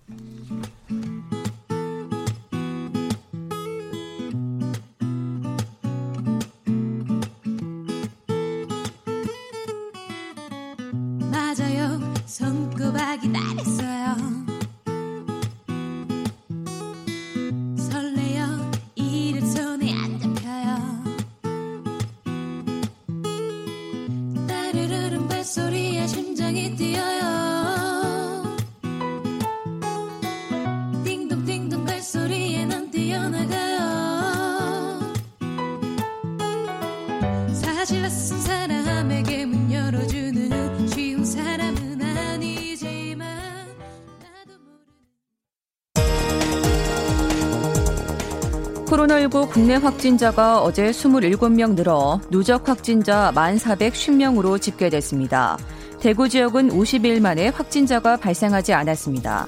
코로나19 49.27 49.49
국내 49.49 49.75
확진자가 49.75 50.61
어제 50.61 50.91
27명 50.91 51.75
늘어 51.75 52.19
누적 52.29 52.67
확진자 52.67 53.31
1,410명으로 53.35 54.61
집계됐습니다. 54.61 55.57
대구 55.99 56.29
지역은 56.29 56.69
50일 56.69 57.21
만에 57.21 57.49
확진자가 57.49 58.17
발생하지 58.17 58.73
않았습니다. 58.73 59.47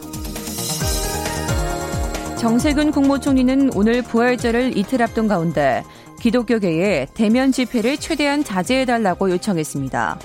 정세균 2.37 2.91
국무총리는 2.91 3.71
오늘 3.75 4.01
부활절을 4.01 4.77
이틀 4.77 5.01
앞둔 5.01 5.27
가운데 5.27 5.83
기독교계에 6.19 7.07
대면 7.13 7.51
집회를 7.51 7.97
최대한 7.97 8.43
자제해달라고 8.43 9.29
요청했습니다. 9.31 10.19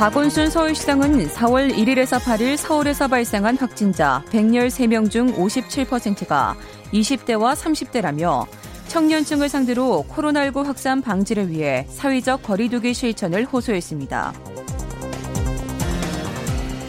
박원순 0.00 0.48
서울시장은 0.48 1.28
4월 1.28 1.76
1일에서 1.76 2.18
8일 2.18 2.56
서울에서 2.56 3.06
발생한 3.06 3.58
확진자 3.58 4.24
113명 4.30 5.10
중 5.10 5.30
57%가 5.34 6.56
20대와 6.90 7.54
30대라며 7.54 8.46
청년층을 8.88 9.50
상대로 9.50 10.06
코로나19 10.08 10.64
확산 10.64 11.02
방지를 11.02 11.50
위해 11.50 11.84
사회적 11.90 12.42
거리두기 12.42 12.94
실천을 12.94 13.44
호소했습니다. 13.44 14.32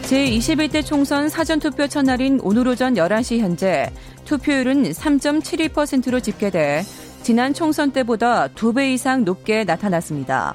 제21대 0.04 0.82
총선 0.82 1.28
사전투표 1.28 1.88
첫날인 1.88 2.40
오늘 2.42 2.66
오전 2.66 2.94
11시 2.94 3.40
현재 3.40 3.92
투표율은 4.24 4.84
3.72%로 4.84 6.18
집계돼 6.18 6.82
지난 7.22 7.52
총선 7.52 7.90
때보다 7.90 8.48
2배 8.48 8.94
이상 8.94 9.26
높게 9.26 9.64
나타났습니다. 9.64 10.54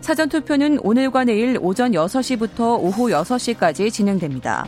사전투표는 0.00 0.78
오늘과 0.82 1.24
내일 1.24 1.58
오전 1.60 1.92
6시부터 1.92 2.78
오후 2.80 3.08
6시까지 3.10 3.92
진행됩니다. 3.92 4.66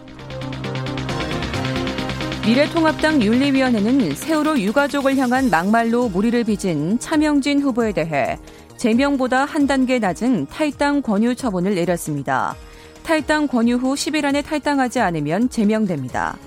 미래통합당 2.47 3.23
윤리위원회는 3.23 4.15
세월호 4.15 4.59
유가족을 4.59 5.17
향한 5.19 5.51
막말로 5.51 6.09
무리를 6.09 6.45
빚은 6.45 6.99
차명진 6.99 7.61
후보에 7.61 7.93
대해 7.93 8.39
제명보다 8.79 9.45
한 9.45 9.67
단계 9.67 9.99
낮은 9.99 10.47
탈당 10.47 11.03
권유 11.03 11.35
처분을 11.35 11.75
내렸습니다. 11.75 12.57
탈당 13.03 13.49
권유 13.49 13.77
후 13.77 13.95
10일 13.95 14.25
안에 14.25 14.43
탈당하지 14.43 15.01
않으면 15.01 15.51
제명됩니다. 15.51 16.39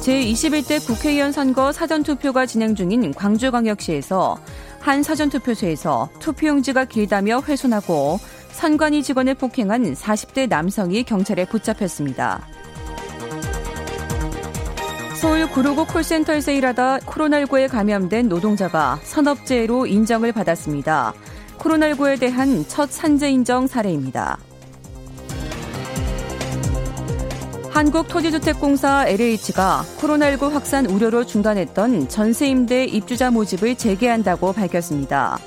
제21대 0.00 0.84
국회의원 0.86 1.30
선거 1.30 1.72
사전투표가 1.72 2.46
진행 2.46 2.74
중인 2.74 3.12
광주광역시에서 3.12 4.38
한 4.80 5.02
사전투표소에서 5.02 6.10
투표용지가 6.18 6.86
길다며 6.86 7.40
훼손하고 7.40 8.18
선관위 8.52 9.02
직원을 9.02 9.34
폭행한 9.34 9.94
40대 9.94 10.48
남성이 10.48 11.04
경찰에 11.04 11.44
붙잡혔습니다. 11.44 12.46
서울 15.20 15.50
구로구 15.50 15.86
콜센터에서 15.86 16.50
일하다 16.50 17.00
코로나19에 17.00 17.68
감염된 17.68 18.28
노동자가 18.28 18.98
산업재해로 19.02 19.86
인정을 19.86 20.32
받았습니다. 20.32 21.12
코로나19에 21.58 22.18
대한 22.18 22.64
첫 22.66 22.90
산재 22.90 23.30
인정 23.30 23.66
사례입니다. 23.66 24.38
한국토지주택공사 27.70 29.06
LH가 29.06 29.84
코로나19 29.98 30.50
확산 30.50 30.86
우려로 30.86 31.24
중단했던 31.24 32.08
전세임대 32.08 32.84
입주자 32.86 33.30
모집을 33.30 33.76
재개한다고 33.76 34.52
밝혔습니다. 34.52 35.38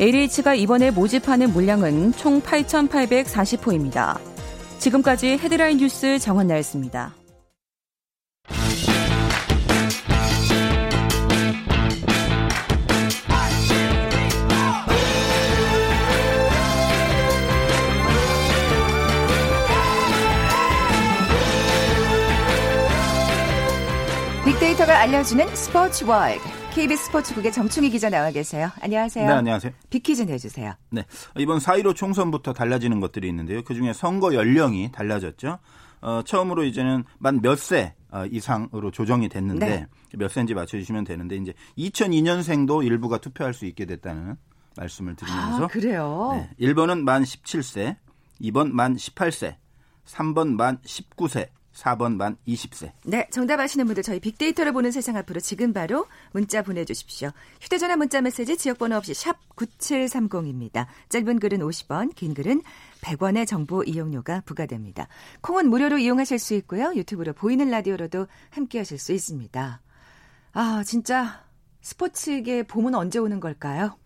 LH가 0.00 0.54
이번에 0.54 0.90
모집하는 0.90 1.52
물량은 1.52 2.12
총 2.12 2.40
8,840호입니다. 2.42 4.18
지금까지 4.78 5.38
헤드라인 5.38 5.78
뉴스 5.78 6.18
정원나였습니다. 6.18 7.17
빅데이터가 24.88 25.00
알려주는 25.00 25.54
스포츠 25.54 26.04
월드. 26.04 26.42
KBS 26.72 27.06
스포츠국의 27.06 27.52
정충희 27.52 27.90
기자 27.90 28.08
나와 28.08 28.30
계세요. 28.30 28.70
안녕하세요. 28.80 29.26
네, 29.26 29.32
안녕하세요. 29.32 29.72
빅퀴즈 29.90 30.22
내주세요. 30.22 30.74
네. 30.90 31.04
이번 31.36 31.58
4.15 31.58 31.94
총선부터 31.94 32.54
달라지는 32.54 32.98
것들이 32.98 33.28
있는데요. 33.28 33.62
그중에 33.62 33.92
선거 33.92 34.34
연령이 34.34 34.90
달라졌죠. 34.90 35.58
어, 36.00 36.22
처음으로 36.24 36.64
이제는 36.64 37.04
만 37.18 37.40
몇세 37.42 37.94
어, 38.10 38.24
이상으로 38.30 38.90
조정이 38.90 39.28
됐는데 39.28 39.66
네. 39.66 39.86
몇 40.14 40.30
세인지 40.30 40.54
맞춰주시면 40.54 41.04
되는데 41.04 41.36
이제 41.36 41.52
2002년생도 41.76 42.84
일부가 42.84 43.18
투표할 43.18 43.52
수 43.52 43.66
있게 43.66 43.84
됐다는 43.84 44.36
말씀을 44.76 45.16
드리면서 45.16 45.64
아, 45.64 45.66
그래요? 45.68 46.30
네, 46.32 46.66
1번은 46.66 47.02
만 47.02 47.22
17세, 47.24 47.96
2번 48.40 48.70
만 48.70 48.96
18세, 48.96 49.56
3번 50.06 50.54
만 50.54 50.78
19세, 50.78 51.48
4번 51.78 52.16
만 52.16 52.36
20세. 52.46 52.90
네, 53.04 53.26
정답 53.30 53.60
아시는 53.60 53.86
분들 53.86 54.02
저희 54.02 54.20
빅데이터를 54.20 54.72
보는 54.72 54.90
세상 54.90 55.16
앞으로 55.16 55.40
지금 55.40 55.72
바로 55.72 56.06
문자 56.32 56.62
보내주십시오. 56.62 57.30
휴대전화 57.60 57.96
문자 57.96 58.20
메시지 58.20 58.56
지역번호 58.56 58.96
없이 58.96 59.14
샵 59.14 59.36
9730입니다. 59.56 60.86
짧은 61.08 61.38
글은 61.38 61.60
50원, 61.60 62.14
긴 62.14 62.34
글은 62.34 62.62
100원의 63.00 63.46
정보 63.46 63.84
이용료가 63.84 64.42
부과됩니다. 64.44 65.08
콩은 65.40 65.68
무료로 65.70 65.98
이용하실 65.98 66.38
수 66.38 66.54
있고요. 66.54 66.92
유튜브로 66.94 67.32
보이는 67.32 67.70
라디오로도 67.70 68.26
함께 68.50 68.78
하실 68.78 68.98
수 68.98 69.12
있습니다. 69.12 69.80
아, 70.52 70.82
진짜 70.84 71.44
스포츠계 71.80 72.64
봄은 72.64 72.94
언제 72.94 73.18
오는 73.18 73.38
걸까요? 73.38 73.96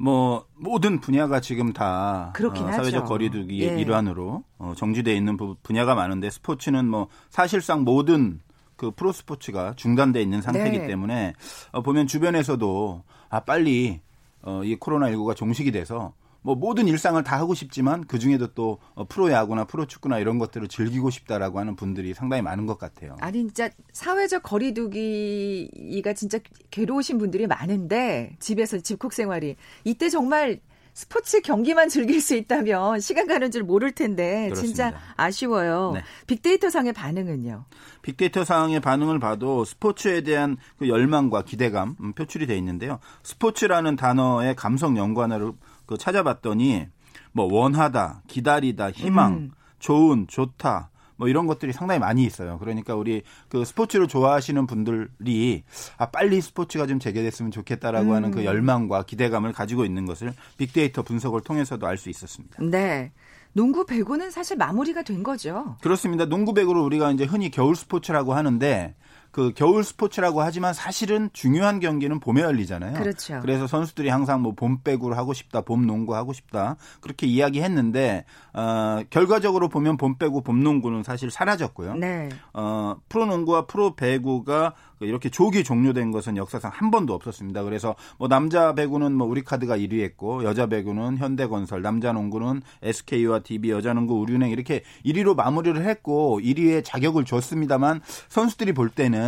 뭐 0.00 0.46
모든 0.56 0.98
분야가 0.98 1.40
지금 1.40 1.74
다 1.74 2.32
어, 2.34 2.72
사회적 2.72 3.04
거리두기의 3.04 3.68
예. 3.68 3.80
일환으로 3.82 4.44
어, 4.56 4.72
정지돼 4.74 5.14
있는 5.14 5.36
분야가 5.62 5.94
많은데 5.94 6.30
스포츠는 6.30 6.88
뭐 6.88 7.08
사실상 7.28 7.82
모든 7.82 8.40
그 8.76 8.92
프로 8.92 9.12
스포츠가 9.12 9.74
중단돼 9.76 10.22
있는 10.22 10.40
상태이기 10.40 10.78
네. 10.78 10.86
때문에 10.86 11.34
어, 11.72 11.82
보면 11.82 12.06
주변에서도 12.06 13.04
아 13.28 13.40
빨리 13.40 14.00
어, 14.40 14.62
이 14.64 14.74
코로나 14.76 15.10
19가 15.10 15.36
종식이 15.36 15.70
돼서 15.70 16.14
뭐 16.42 16.54
모든 16.54 16.88
일상을 16.88 17.22
다 17.22 17.38
하고 17.38 17.54
싶지만 17.54 18.06
그 18.06 18.18
중에도 18.18 18.48
또 18.48 18.78
어, 18.94 19.04
프로야구나 19.04 19.64
프로축구나 19.64 20.18
이런 20.18 20.38
것들을 20.38 20.68
즐기고 20.68 21.10
싶다라고 21.10 21.58
하는 21.58 21.76
분들이 21.76 22.14
상당히 22.14 22.42
많은 22.42 22.66
것 22.66 22.78
같아요. 22.78 23.16
아니 23.20 23.40
진짜 23.40 23.70
사회적 23.92 24.42
거리두기가 24.42 26.12
진짜 26.14 26.38
괴로우신 26.70 27.18
분들이 27.18 27.46
많은데 27.46 28.36
집에서 28.40 28.78
집콕 28.78 29.12
생활이 29.12 29.56
이때 29.84 30.08
정말 30.08 30.60
스포츠 30.92 31.40
경기만 31.40 31.88
즐길 31.88 32.20
수 32.20 32.34
있다면 32.34 33.00
시간 33.00 33.26
가는 33.26 33.50
줄 33.50 33.62
모를 33.62 33.92
텐데 33.92 34.44
그렇습니다. 34.46 34.90
진짜 34.90 35.00
아쉬워요. 35.16 35.92
네. 35.94 36.02
빅데이터 36.26 36.68
상의 36.68 36.92
반응은요? 36.92 37.64
빅데이터 38.02 38.44
상의 38.44 38.80
반응을 38.80 39.18
봐도 39.18 39.64
스포츠에 39.64 40.22
대한 40.22 40.56
그 40.78 40.88
열망과 40.88 41.44
기대감 41.44 41.96
음, 42.00 42.12
표출이 42.12 42.46
돼 42.46 42.56
있는데요. 42.58 42.98
스포츠라는 43.22 43.96
단어의 43.96 44.56
감성 44.56 44.96
연관어를 44.96 45.52
그 45.90 45.98
찾아봤더니 45.98 46.86
뭐 47.32 47.52
원하다, 47.52 48.22
기다리다, 48.28 48.92
희망, 48.92 49.32
음. 49.32 49.50
좋은, 49.80 50.28
좋다, 50.28 50.90
뭐 51.16 51.26
이런 51.26 51.48
것들이 51.48 51.72
상당히 51.72 51.98
많이 51.98 52.22
있어요. 52.24 52.58
그러니까 52.60 52.94
우리 52.94 53.22
그 53.48 53.64
스포츠를 53.64 54.06
좋아하시는 54.06 54.68
분들이 54.68 55.64
아 55.98 56.06
빨리 56.06 56.40
스포츠가 56.40 56.86
좀 56.86 57.00
재개됐으면 57.00 57.50
좋겠다라고 57.50 58.10
음. 58.10 58.14
하는 58.14 58.30
그 58.30 58.44
열망과 58.44 59.02
기대감을 59.02 59.52
가지고 59.52 59.84
있는 59.84 60.06
것을 60.06 60.32
빅데이터 60.58 61.02
분석을 61.02 61.40
통해서도 61.40 61.88
알 61.88 61.98
수 61.98 62.08
있었습니다. 62.08 62.62
네. 62.62 63.10
농구 63.52 63.84
배구는 63.84 64.30
사실 64.30 64.56
마무리가 64.56 65.02
된 65.02 65.24
거죠. 65.24 65.76
그렇습니다. 65.82 66.24
농구 66.24 66.54
배구를 66.54 66.80
우리가 66.82 67.10
이제 67.10 67.24
흔히 67.24 67.50
겨울 67.50 67.74
스포츠라고 67.74 68.32
하는데 68.34 68.94
그 69.32 69.52
겨울 69.54 69.84
스포츠라고 69.84 70.42
하지만 70.42 70.74
사실은 70.74 71.30
중요한 71.32 71.80
경기는 71.80 72.20
봄에 72.20 72.42
열리잖아요. 72.42 72.94
그렇죠. 72.94 73.40
그래서 73.40 73.66
선수들이 73.66 74.08
항상 74.08 74.42
뭐 74.42 74.50
봄 74.60 74.82
배구를 74.82 75.16
하고 75.16 75.32
싶다, 75.32 75.62
봄 75.62 75.86
농구 75.86 76.14
하고 76.14 76.32
싶다 76.32 76.76
그렇게 77.00 77.26
이야기했는데 77.26 78.24
어, 78.52 79.02
결과적으로 79.10 79.68
보면 79.68 79.96
봄 79.96 80.16
배구, 80.16 80.42
봄 80.42 80.62
농구는 80.62 81.02
사실 81.02 81.30
사라졌고요. 81.30 81.94
네. 81.94 82.28
어, 82.52 82.96
프로 83.08 83.26
농구와 83.26 83.66
프로 83.66 83.94
배구가 83.94 84.74
이렇게 85.00 85.30
조기 85.30 85.64
종료된 85.64 86.10
것은 86.10 86.36
역사상 86.36 86.70
한 86.74 86.90
번도 86.90 87.14
없었습니다. 87.14 87.62
그래서 87.62 87.94
뭐 88.18 88.28
남자 88.28 88.74
배구는 88.74 89.12
뭐 89.14 89.26
우리카드가 89.28 89.78
1위했고 89.78 90.44
여자 90.44 90.66
배구는 90.66 91.16
현대건설, 91.16 91.80
남자 91.80 92.12
농구는 92.12 92.60
SK와 92.82 93.38
DB, 93.40 93.70
여자 93.70 93.94
농구 93.94 94.20
우리은행 94.20 94.50
이렇게 94.50 94.82
1위로 95.06 95.34
마무리를 95.34 95.82
했고 95.82 96.40
1위의 96.42 96.84
자격을 96.84 97.24
줬습니다만 97.24 98.02
선수들이 98.28 98.72
볼 98.72 98.90
때는 98.90 99.19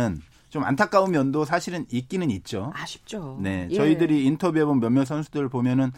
좀 0.49 0.63
안타까운 0.63 1.11
면도 1.11 1.45
사실은 1.45 1.85
있기는 1.89 2.29
있죠. 2.29 2.71
아쉽죠. 2.75 3.39
네, 3.41 3.67
예. 3.71 3.75
저희들이 3.75 4.23
인터뷰해본 4.25 4.79
몇몇 4.79 5.05
선수들 5.05 5.49
보면은 5.49 5.91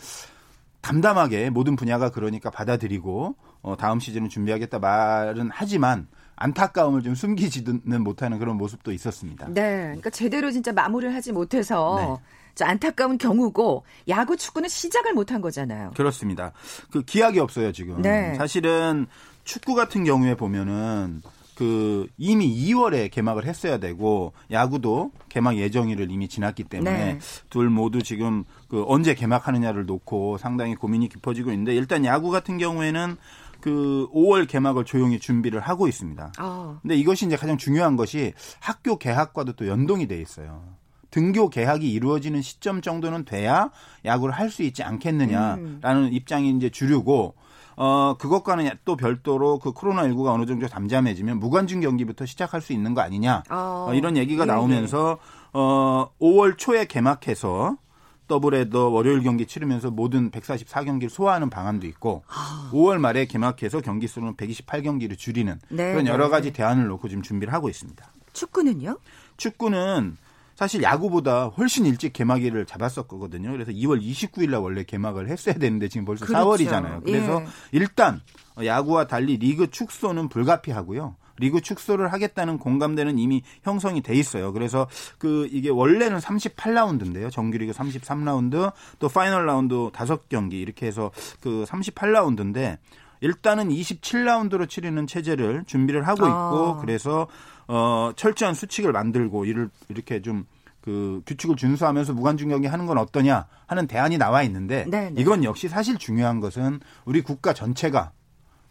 담담하게 0.82 1.50
모든 1.50 1.76
분야가 1.76 2.10
그러니까 2.12 2.50
받아들이고 2.50 3.36
어, 3.64 3.76
다음 3.76 4.00
시즌을 4.00 4.30
준비하겠다 4.30 4.80
말은 4.80 5.50
하지만 5.52 6.08
안타까움을 6.36 7.02
좀 7.02 7.16
숨기지는 7.16 8.04
못하는 8.04 8.40
그런 8.40 8.58
모습도 8.58 8.92
있었습니다. 8.92 9.48
네, 9.50 9.82
그러니까 9.86 10.10
제대로 10.10 10.52
진짜 10.52 10.72
마무리를 10.72 11.14
하지 11.14 11.32
못해서 11.32 12.22
네. 12.58 12.64
안타까운 12.64 13.18
경우고 13.18 13.84
야구 14.08 14.38
축구는 14.38 14.70
시작을 14.70 15.14
못한 15.14 15.42
거잖아요. 15.42 15.92
그렇습니다. 15.96 16.52
그 16.92 17.02
기약이 17.02 17.40
없어요 17.40 17.72
지금. 17.72 18.02
네. 18.02 18.36
사실은 18.36 19.08
축구 19.44 19.76
같은 19.76 20.04
경우에 20.04 20.36
보면은 20.36 21.22
그 21.56 22.08
이미 22.18 22.54
2월에 22.54 23.10
개막을 23.10 23.46
했어야 23.46 23.78
되고 23.78 24.34
야구도 24.52 25.12
개막 25.30 25.58
예정일을 25.58 26.12
이미 26.12 26.28
지났기 26.28 26.66
때문에 26.66 27.14
네. 27.14 27.20
둘 27.50 27.70
모두 27.70 28.04
지금 28.04 28.44
그 28.68 28.84
언제 28.88 29.16
개막하느냐를 29.16 29.86
놓고 29.86 30.38
상당히 30.38 30.76
고민이 30.76 31.10
깊어지고 31.10 31.52
있는데 31.52 31.74
일단 31.76 32.06
야구 32.06 32.30
같은 32.30 32.58
경우에는 32.58 33.18
그 33.62 34.08
5월 34.14 34.48
개막을 34.48 34.86
조용히 34.86 35.20
준비를 35.20 35.60
하고 35.60 35.88
있습니다. 35.88 36.34
어. 36.40 36.80
근데 36.82 36.96
이것이 36.96 37.26
이제 37.26 37.36
가장 37.36 37.58
중요한 37.58 37.96
것이 37.96 38.34
학교 38.60 38.98
개학과도 38.98 39.54
또 39.54 39.68
연동이 39.68 40.08
돼 40.08 40.22
있어요. 40.22 40.76
등교 41.10 41.50
개학이 41.50 41.90
이루어지는 41.92 42.42
시점 42.42 42.82
정도는 42.82 43.24
돼야 43.24 43.72
야구를 44.04 44.36
할 44.36 44.50
수 44.50 44.64
있지 44.64 44.84
않겠느냐라는 44.84 46.04
음. 46.04 46.10
입장이 46.12 46.50
이제 46.52 46.70
주류고 46.70 47.36
어, 47.78 48.16
그것과는 48.18 48.70
또 48.86 48.96
별도로 48.96 49.60
그 49.60 49.74
코로나19가 49.74 50.34
어느 50.34 50.46
정도 50.46 50.68
잠잠해지면 50.68 51.40
무관중 51.40 51.82
경기부터 51.82 52.26
시작할 52.26 52.62
수 52.62 52.74
있는 52.74 52.94
거 52.94 53.02
아니냐. 53.02 53.44
어, 53.50 53.88
어 53.90 53.94
이런 53.94 54.18
얘기가 54.18 54.44
예, 54.44 54.48
나오면서 54.48 55.18
어, 55.54 56.10
5월 56.20 56.58
초에 56.58 56.86
개막해서 56.86 57.78
더블헤더 58.28 58.90
월요일 58.90 59.22
경기 59.22 59.46
치르면서 59.46 59.92
모든 59.92 60.32
144경기를 60.32 61.10
소화하는 61.10 61.50
방안도 61.50 61.86
있고 61.88 62.24
아. 62.28 62.70
5월 62.74 62.98
말에 62.98 63.26
개막해서 63.26 63.82
경기 63.82 64.08
수는 64.08 64.36
128경기를 64.36 65.18
줄이는 65.18 65.60
네, 65.70 65.92
그런 65.92 66.08
여러 66.08 66.26
네. 66.26 66.32
가지 66.32 66.54
대안을 66.54 66.88
놓고 66.88 67.08
지금 67.08 67.22
준비를 67.22 67.54
하고 67.54 67.70
있습니다. 67.70 68.04
축구는요? 68.34 68.98
축구는 69.38 70.18
사실 70.56 70.82
야구보다 70.82 71.48
훨씬 71.48 71.86
일찍 71.86 72.14
개막일을 72.14 72.66
잡았었거든요. 72.66 73.52
그래서 73.52 73.72
2월 73.72 74.02
29일 74.02 74.50
날 74.50 74.62
원래 74.62 74.84
개막을 74.84 75.30
했어야 75.30 75.56
되는데 75.56 75.90
지금 75.90 76.06
벌써 76.06 76.26
그렇죠. 76.26 76.46
4월이잖아요. 76.46 77.04
그래서 77.04 77.42
예. 77.42 77.46
일단 77.74 78.22
야구와 78.64 79.08
달리 79.08 79.38
리그 79.38 79.70
축소는 79.70 80.30
불가피하고요. 80.30 81.16
리그 81.38 81.60
축소를 81.60 82.14
하겠다는 82.14 82.60
공감대는 82.60 83.20
이미 83.20 83.44
형성이 83.64 84.02
돼 84.02 84.16
있어요. 84.16 84.54
그래서 84.54 84.88
그 85.18 85.50
이게 85.52 85.70
원래는 85.70 86.20
38라운드인데요. 86.20 87.30
정규리그 87.30 87.74
33라운드 87.74 88.72
또 89.00 89.10
파이널 89.10 89.46
라운드 89.46 89.76
5경기 89.76 90.54
이렇게 90.54 90.88
해서 90.88 91.12
그 91.42 91.66
38라운드인데 91.68 92.78
일단은 93.22 93.70
27라운드로 93.70 94.70
치르는 94.70 95.08
체제를 95.08 95.64
준비를 95.66 96.08
하고 96.08 96.26
있고 96.26 96.78
아. 96.78 96.78
그래서 96.80 97.28
어 97.68 98.12
철저한 98.16 98.54
수칙을 98.54 98.92
만들고 98.92 99.46
이를 99.46 99.70
이렇게 99.90 100.22
좀 100.22 100.46
그 100.86 101.24
규칙을 101.26 101.56
준수하면서 101.56 102.14
무관중 102.14 102.50
경기 102.50 102.68
하는 102.68 102.86
건 102.86 103.00
어떠냐 103.00 103.48
하는 103.66 103.88
대안이 103.88 104.20
나와 104.20 104.44
있는데 104.44 104.86
네네. 104.86 105.10
네. 105.10 105.22
이건 105.22 105.44
역시 105.44 105.68
사실 105.68 105.98
중요한 105.98 106.40
것은 106.40 106.80
우리 107.06 107.22
국가 107.22 107.54
전체가 107.54 108.12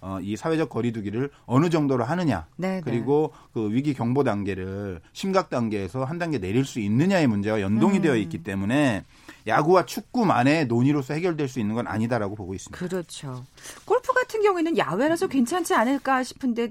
어, 0.00 0.18
이 0.22 0.36
사회적 0.36 0.68
거리두기를 0.68 1.30
어느 1.44 1.70
정도로 1.70 2.04
하느냐 2.04 2.46
네네. 2.56 2.76
네. 2.76 2.82
그리고 2.84 3.32
그 3.52 3.72
위기 3.72 3.94
경보 3.94 4.22
단계를 4.22 5.00
심각 5.12 5.50
단계에서 5.50 6.04
한 6.04 6.18
단계 6.18 6.38
내릴 6.38 6.64
수 6.64 6.78
있느냐의 6.78 7.26
문제와 7.26 7.60
연동이 7.60 7.96
음. 7.96 8.02
되어 8.02 8.14
있기 8.14 8.44
때문에 8.44 9.02
야구와 9.48 9.84
축구만의 9.84 10.66
논의로서 10.66 11.14
해결될 11.14 11.48
수 11.48 11.58
있는 11.58 11.74
건 11.74 11.88
아니다라고 11.88 12.36
보고 12.36 12.54
있습니다. 12.54 12.78
그렇죠. 12.78 13.44
골프 13.86 14.12
같은 14.12 14.40
경우에는 14.40 14.78
야외라서 14.78 15.26
괜찮지 15.26 15.74
않을까 15.74 16.22
싶은데 16.22 16.70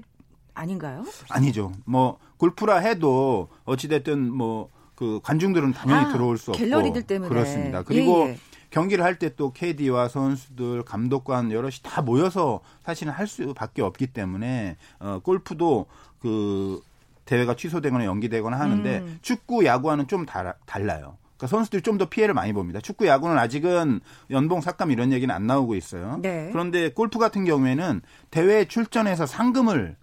아닌가요? 0.54 1.04
아니죠. 1.28 1.72
뭐 1.84 2.18
골프라 2.36 2.78
해도 2.78 3.48
어찌 3.64 3.88
됐든 3.88 4.32
뭐 4.32 4.70
그 4.94 5.20
관중들은 5.24 5.72
당연히 5.72 6.06
아, 6.06 6.12
들어올 6.12 6.38
수 6.38 6.52
없고 6.52 6.58
갤러리들 6.62 7.02
때문에 7.02 7.28
그렇습니다. 7.28 7.82
그리고 7.82 8.26
예, 8.26 8.30
예. 8.30 8.38
경기를 8.70 9.04
할 9.04 9.18
때 9.18 9.30
또 9.36 9.52
KD와 9.52 10.08
선수들, 10.08 10.84
감독관 10.84 11.50
여럿이 11.52 11.76
다 11.82 12.00
모여서 12.02 12.60
사실은 12.84 13.12
할 13.12 13.26
수밖에 13.26 13.82
없기 13.82 14.08
때문에 14.08 14.76
어, 15.00 15.20
골프도 15.22 15.86
그 16.20 16.80
대회가 17.24 17.56
취소되거나 17.56 18.04
연기되거나 18.04 18.58
하는데 18.58 18.98
음. 18.98 19.18
축구, 19.22 19.64
야구와는 19.64 20.06
좀 20.08 20.26
달, 20.26 20.54
달라요. 20.66 21.16
그러니까 21.36 21.46
선수들이 21.48 21.82
좀 21.82 21.98
더 21.98 22.08
피해를 22.08 22.32
많이 22.34 22.52
봅니다. 22.52 22.80
축구, 22.80 23.06
야구는 23.06 23.36
아직은 23.38 24.00
연봉 24.30 24.60
삭감 24.60 24.90
이런 24.92 25.12
얘기는 25.12 25.32
안 25.34 25.46
나오고 25.46 25.74
있어요. 25.74 26.18
네. 26.22 26.50
그런데 26.52 26.90
골프 26.92 27.18
같은 27.18 27.44
경우에는 27.44 28.00
대회에 28.30 28.66
출전해서 28.66 29.26
상금을 29.26 29.96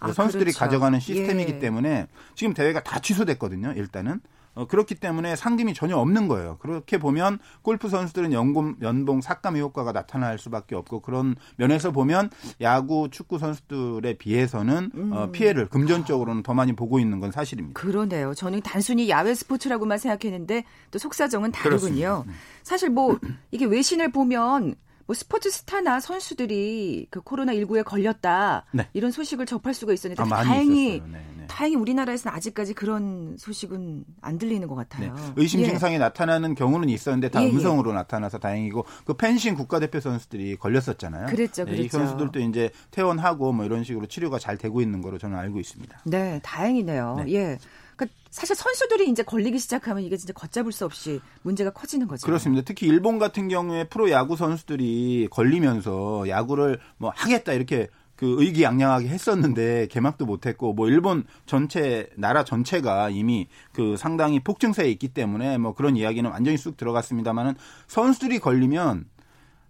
아, 0.00 0.12
선수들이 0.12 0.52
그렇죠. 0.52 0.58
가져가는 0.58 0.98
시스템이기 1.00 1.52
예. 1.54 1.58
때문에 1.58 2.06
지금 2.34 2.54
대회가 2.54 2.82
다 2.82 3.00
취소됐거든요. 3.00 3.72
일단은 3.76 4.20
어, 4.58 4.66
그렇기 4.66 4.96
때문에 4.96 5.36
상금이 5.36 5.72
전혀 5.72 5.96
없는 5.96 6.26
거예요. 6.26 6.56
그렇게 6.58 6.98
보면 6.98 7.38
골프 7.62 7.88
선수들은 7.88 8.32
연금, 8.32 8.74
연봉 8.82 9.20
삭감의 9.20 9.62
효과가 9.62 9.92
나타날 9.92 10.36
수밖에 10.36 10.74
없고 10.74 10.98
그런 10.98 11.36
면에서 11.56 11.92
보면 11.92 12.30
야구, 12.60 13.08
축구 13.08 13.38
선수들에 13.38 14.14
비해서는 14.14 14.90
음. 14.94 15.12
어, 15.12 15.30
피해를 15.30 15.68
금전적으로는 15.68 16.42
더 16.42 16.54
많이 16.54 16.72
보고 16.72 16.98
있는 16.98 17.20
건 17.20 17.30
사실입니다. 17.30 17.80
그러네요. 17.80 18.34
저는 18.34 18.62
단순히 18.62 19.08
야외 19.08 19.32
스포츠라고만 19.32 19.98
생각했는데 19.98 20.64
또 20.90 20.98
속사정은 20.98 21.52
다르군요. 21.52 22.24
그 22.26 22.32
사실 22.64 22.90
뭐 22.90 23.16
이게 23.52 23.64
외신을 23.64 24.10
보면 24.10 24.74
뭐 25.08 25.14
스포츠 25.14 25.50
스타나 25.50 26.00
선수들이 26.00 27.06
그 27.08 27.22
코로나 27.22 27.54
19에 27.54 27.82
걸렸다 27.82 28.66
네. 28.72 28.86
이런 28.92 29.10
소식을 29.10 29.46
접할 29.46 29.72
수가 29.72 29.94
있었는데 29.94 30.22
아, 30.22 30.26
다행히 30.26 31.00
네, 31.00 31.24
네. 31.38 31.46
다행히 31.46 31.76
우리나라에서는 31.76 32.36
아직까지 32.36 32.74
그런 32.74 33.34
소식은 33.38 34.04
안 34.20 34.36
들리는 34.36 34.68
것 34.68 34.74
같아요. 34.74 35.14
네. 35.14 35.20
의심 35.36 35.60
예. 35.60 35.64
증상이 35.64 35.96
나타나는 35.96 36.54
경우는 36.54 36.90
있었는데 36.90 37.30
다 37.30 37.42
예, 37.42 37.46
예. 37.46 37.50
음성으로 37.50 37.92
예. 37.92 37.94
나타나서 37.94 38.36
다행이고 38.36 38.84
그 39.06 39.14
펜싱 39.14 39.54
국가대표 39.54 39.98
선수들이 39.98 40.56
걸렸었잖아요. 40.56 41.28
그랬죠, 41.28 41.64
그랬죠. 41.64 41.82
이 41.82 41.88
선수들도 41.88 42.40
이제 42.40 42.70
퇴원하고 42.90 43.52
뭐 43.52 43.64
이런 43.64 43.84
식으로 43.84 44.04
치료가 44.04 44.38
잘 44.38 44.58
되고 44.58 44.82
있는 44.82 45.00
거로 45.00 45.16
저는 45.16 45.38
알고 45.38 45.58
있습니다. 45.58 46.00
네, 46.04 46.38
다행이네요. 46.42 47.22
네. 47.24 47.32
예. 47.32 47.58
그러니까 47.98 48.16
사실 48.30 48.54
선수들이 48.54 49.10
이제 49.10 49.22
걸리기 49.22 49.58
시작하면 49.58 50.04
이게 50.04 50.16
진짜 50.16 50.32
걷잡을 50.32 50.70
수 50.72 50.84
없이 50.84 51.20
문제가 51.42 51.70
커지는 51.70 52.06
거죠. 52.06 52.24
그렇습니다. 52.24 52.62
특히 52.64 52.86
일본 52.86 53.18
같은 53.18 53.48
경우에 53.48 53.84
프로 53.84 54.10
야구 54.10 54.36
선수들이 54.36 55.28
걸리면서 55.30 56.28
야구를 56.28 56.78
뭐 56.96 57.12
하겠다 57.14 57.52
이렇게 57.52 57.88
그 58.14 58.36
의기양양하게 58.38 59.08
했었는데 59.08 59.88
개막도 59.88 60.26
못했고 60.26 60.72
뭐 60.72 60.88
일본 60.88 61.24
전체 61.46 62.08
나라 62.16 62.44
전체가 62.44 63.10
이미 63.10 63.48
그 63.72 63.96
상당히 63.96 64.40
폭증세에 64.40 64.88
있기 64.90 65.08
때문에 65.08 65.58
뭐 65.58 65.74
그런 65.74 65.96
이야기는 65.96 66.30
완전히 66.30 66.56
쑥 66.56 66.76
들어갔습니다만은 66.76 67.54
선수들이 67.86 68.38
걸리면 68.38 69.06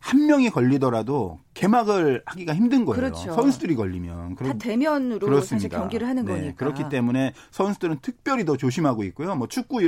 한 0.01 0.27
명이 0.27 0.51
걸리더라도 0.51 1.41
개막을 1.55 2.23
하기가 2.25 2.55
힘든 2.55 2.85
거예요. 2.85 3.01
그렇죠. 3.01 3.33
선수들이 3.33 3.75
걸리면. 3.75 4.37
다 4.37 4.53
대면으로 4.55 5.27
그렇습니다. 5.27 5.57
사실 5.57 5.69
경기를 5.69 6.07
하는 6.07 6.25
네, 6.25 6.33
거니까. 6.33 6.57
그렇기 6.57 6.89
때문에 6.89 7.35
선수들은 7.51 7.99
특별히 8.01 8.45
더 8.45 8.57
조심하고 8.57 9.05
있고요. 9.05 9.35
뭐 9.35 9.49
축구 9.49 9.81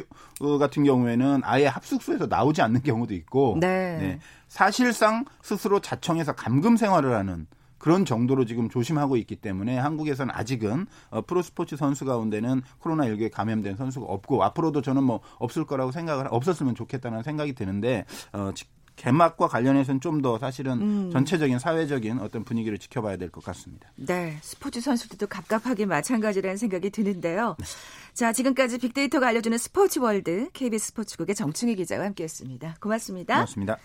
같은 0.59 0.85
경우에는 0.85 1.43
아예 1.45 1.67
합숙소에서 1.67 2.27
나오지 2.27 2.61
않는 2.63 2.83
경우도 2.83 3.15
있고 3.15 3.57
네. 3.61 3.99
네. 3.99 4.19
사실상 4.49 5.25
스스로 5.43 5.81
자청해서 5.81 6.35
감금 6.35 6.77
생활을 6.77 7.15
하는 7.15 7.47
그런 7.81 8.05
정도로 8.05 8.45
지금 8.45 8.69
조심하고 8.69 9.17
있기 9.17 9.37
때문에 9.37 9.79
한국에서는 9.79 10.33
아직은 10.35 10.87
어, 11.09 11.23
프로스포츠 11.23 11.77
선수 11.77 12.05
가운데는 12.05 12.63
코로나19에 12.81 13.33
감염된 13.33 13.77
선수가 13.77 14.07
없고 14.07 14.45
앞으로도 14.45 14.83
저는 14.83 15.03
뭐 15.03 15.21
없을 15.39 15.65
거라고 15.65 15.91
생각을 15.91 16.29
없었으면 16.31 16.75
좋겠다는 16.75 17.23
생각이 17.23 17.55
드는데 17.55 18.05
어, 18.35 18.53
개막과 19.01 19.49
관련해서는 19.49 20.01
좀 20.01 20.21
더 20.21 20.39
사실은 20.39 20.73
음. 20.83 21.11
전체적인 21.11 21.59
사회적인 21.59 22.19
어떤 22.21 22.45
분위기를 22.45 22.77
지켜봐야 22.77 23.17
될 23.17 23.31
것 23.31 23.43
같습니다. 23.45 23.89
네, 23.97 24.37
스포츠 24.43 24.81
선수들도 24.83 25.27
갑갑하게 25.29 25.87
마찬가지라는 25.87 26.59
생각이 26.59 26.91
드는데요. 26.91 27.57
네. 27.59 27.65
자, 28.13 28.33
지금까지 28.33 28.77
빅데이터가 28.79 29.29
알려주는 29.29 29.57
스포츠 29.57 29.99
월드 30.01 30.51
KBS 30.53 30.89
스포츠국의 30.89 31.35
정충희 31.35 31.77
기자와 31.77 32.05
함께했습니다. 32.07 32.77
고맙습니다. 32.81 33.35
고맙습니다. 33.37 33.79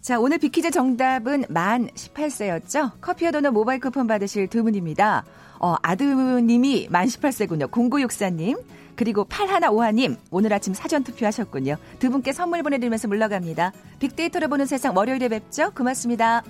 자, 0.00 0.18
오늘 0.18 0.38
빅퀴즈 0.38 0.70
정답은 0.72 1.44
만 1.48 1.88
18세였죠? 1.88 3.00
커피와 3.00 3.30
도넛 3.30 3.52
모바일 3.52 3.78
쿠폰 3.80 4.06
받으실 4.08 4.48
두 4.48 4.62
분입니다. 4.64 5.24
어, 5.60 5.76
아드님이 5.82 6.88
만 6.90 7.06
18세군요. 7.06 7.70
0964님. 7.70 8.58
그리고 8.98 9.24
8152님 9.26 10.16
오늘 10.32 10.52
아침 10.52 10.74
사전 10.74 11.04
투표하셨군요. 11.04 11.76
두 12.00 12.10
분께 12.10 12.32
선물 12.32 12.64
보내드리면서 12.64 13.06
물러갑니다. 13.06 13.72
빅데이터를 14.00 14.48
보는 14.48 14.66
세상 14.66 14.96
월요일에 14.96 15.28
뵙죠. 15.28 15.70
고맙습니다. 15.70 16.42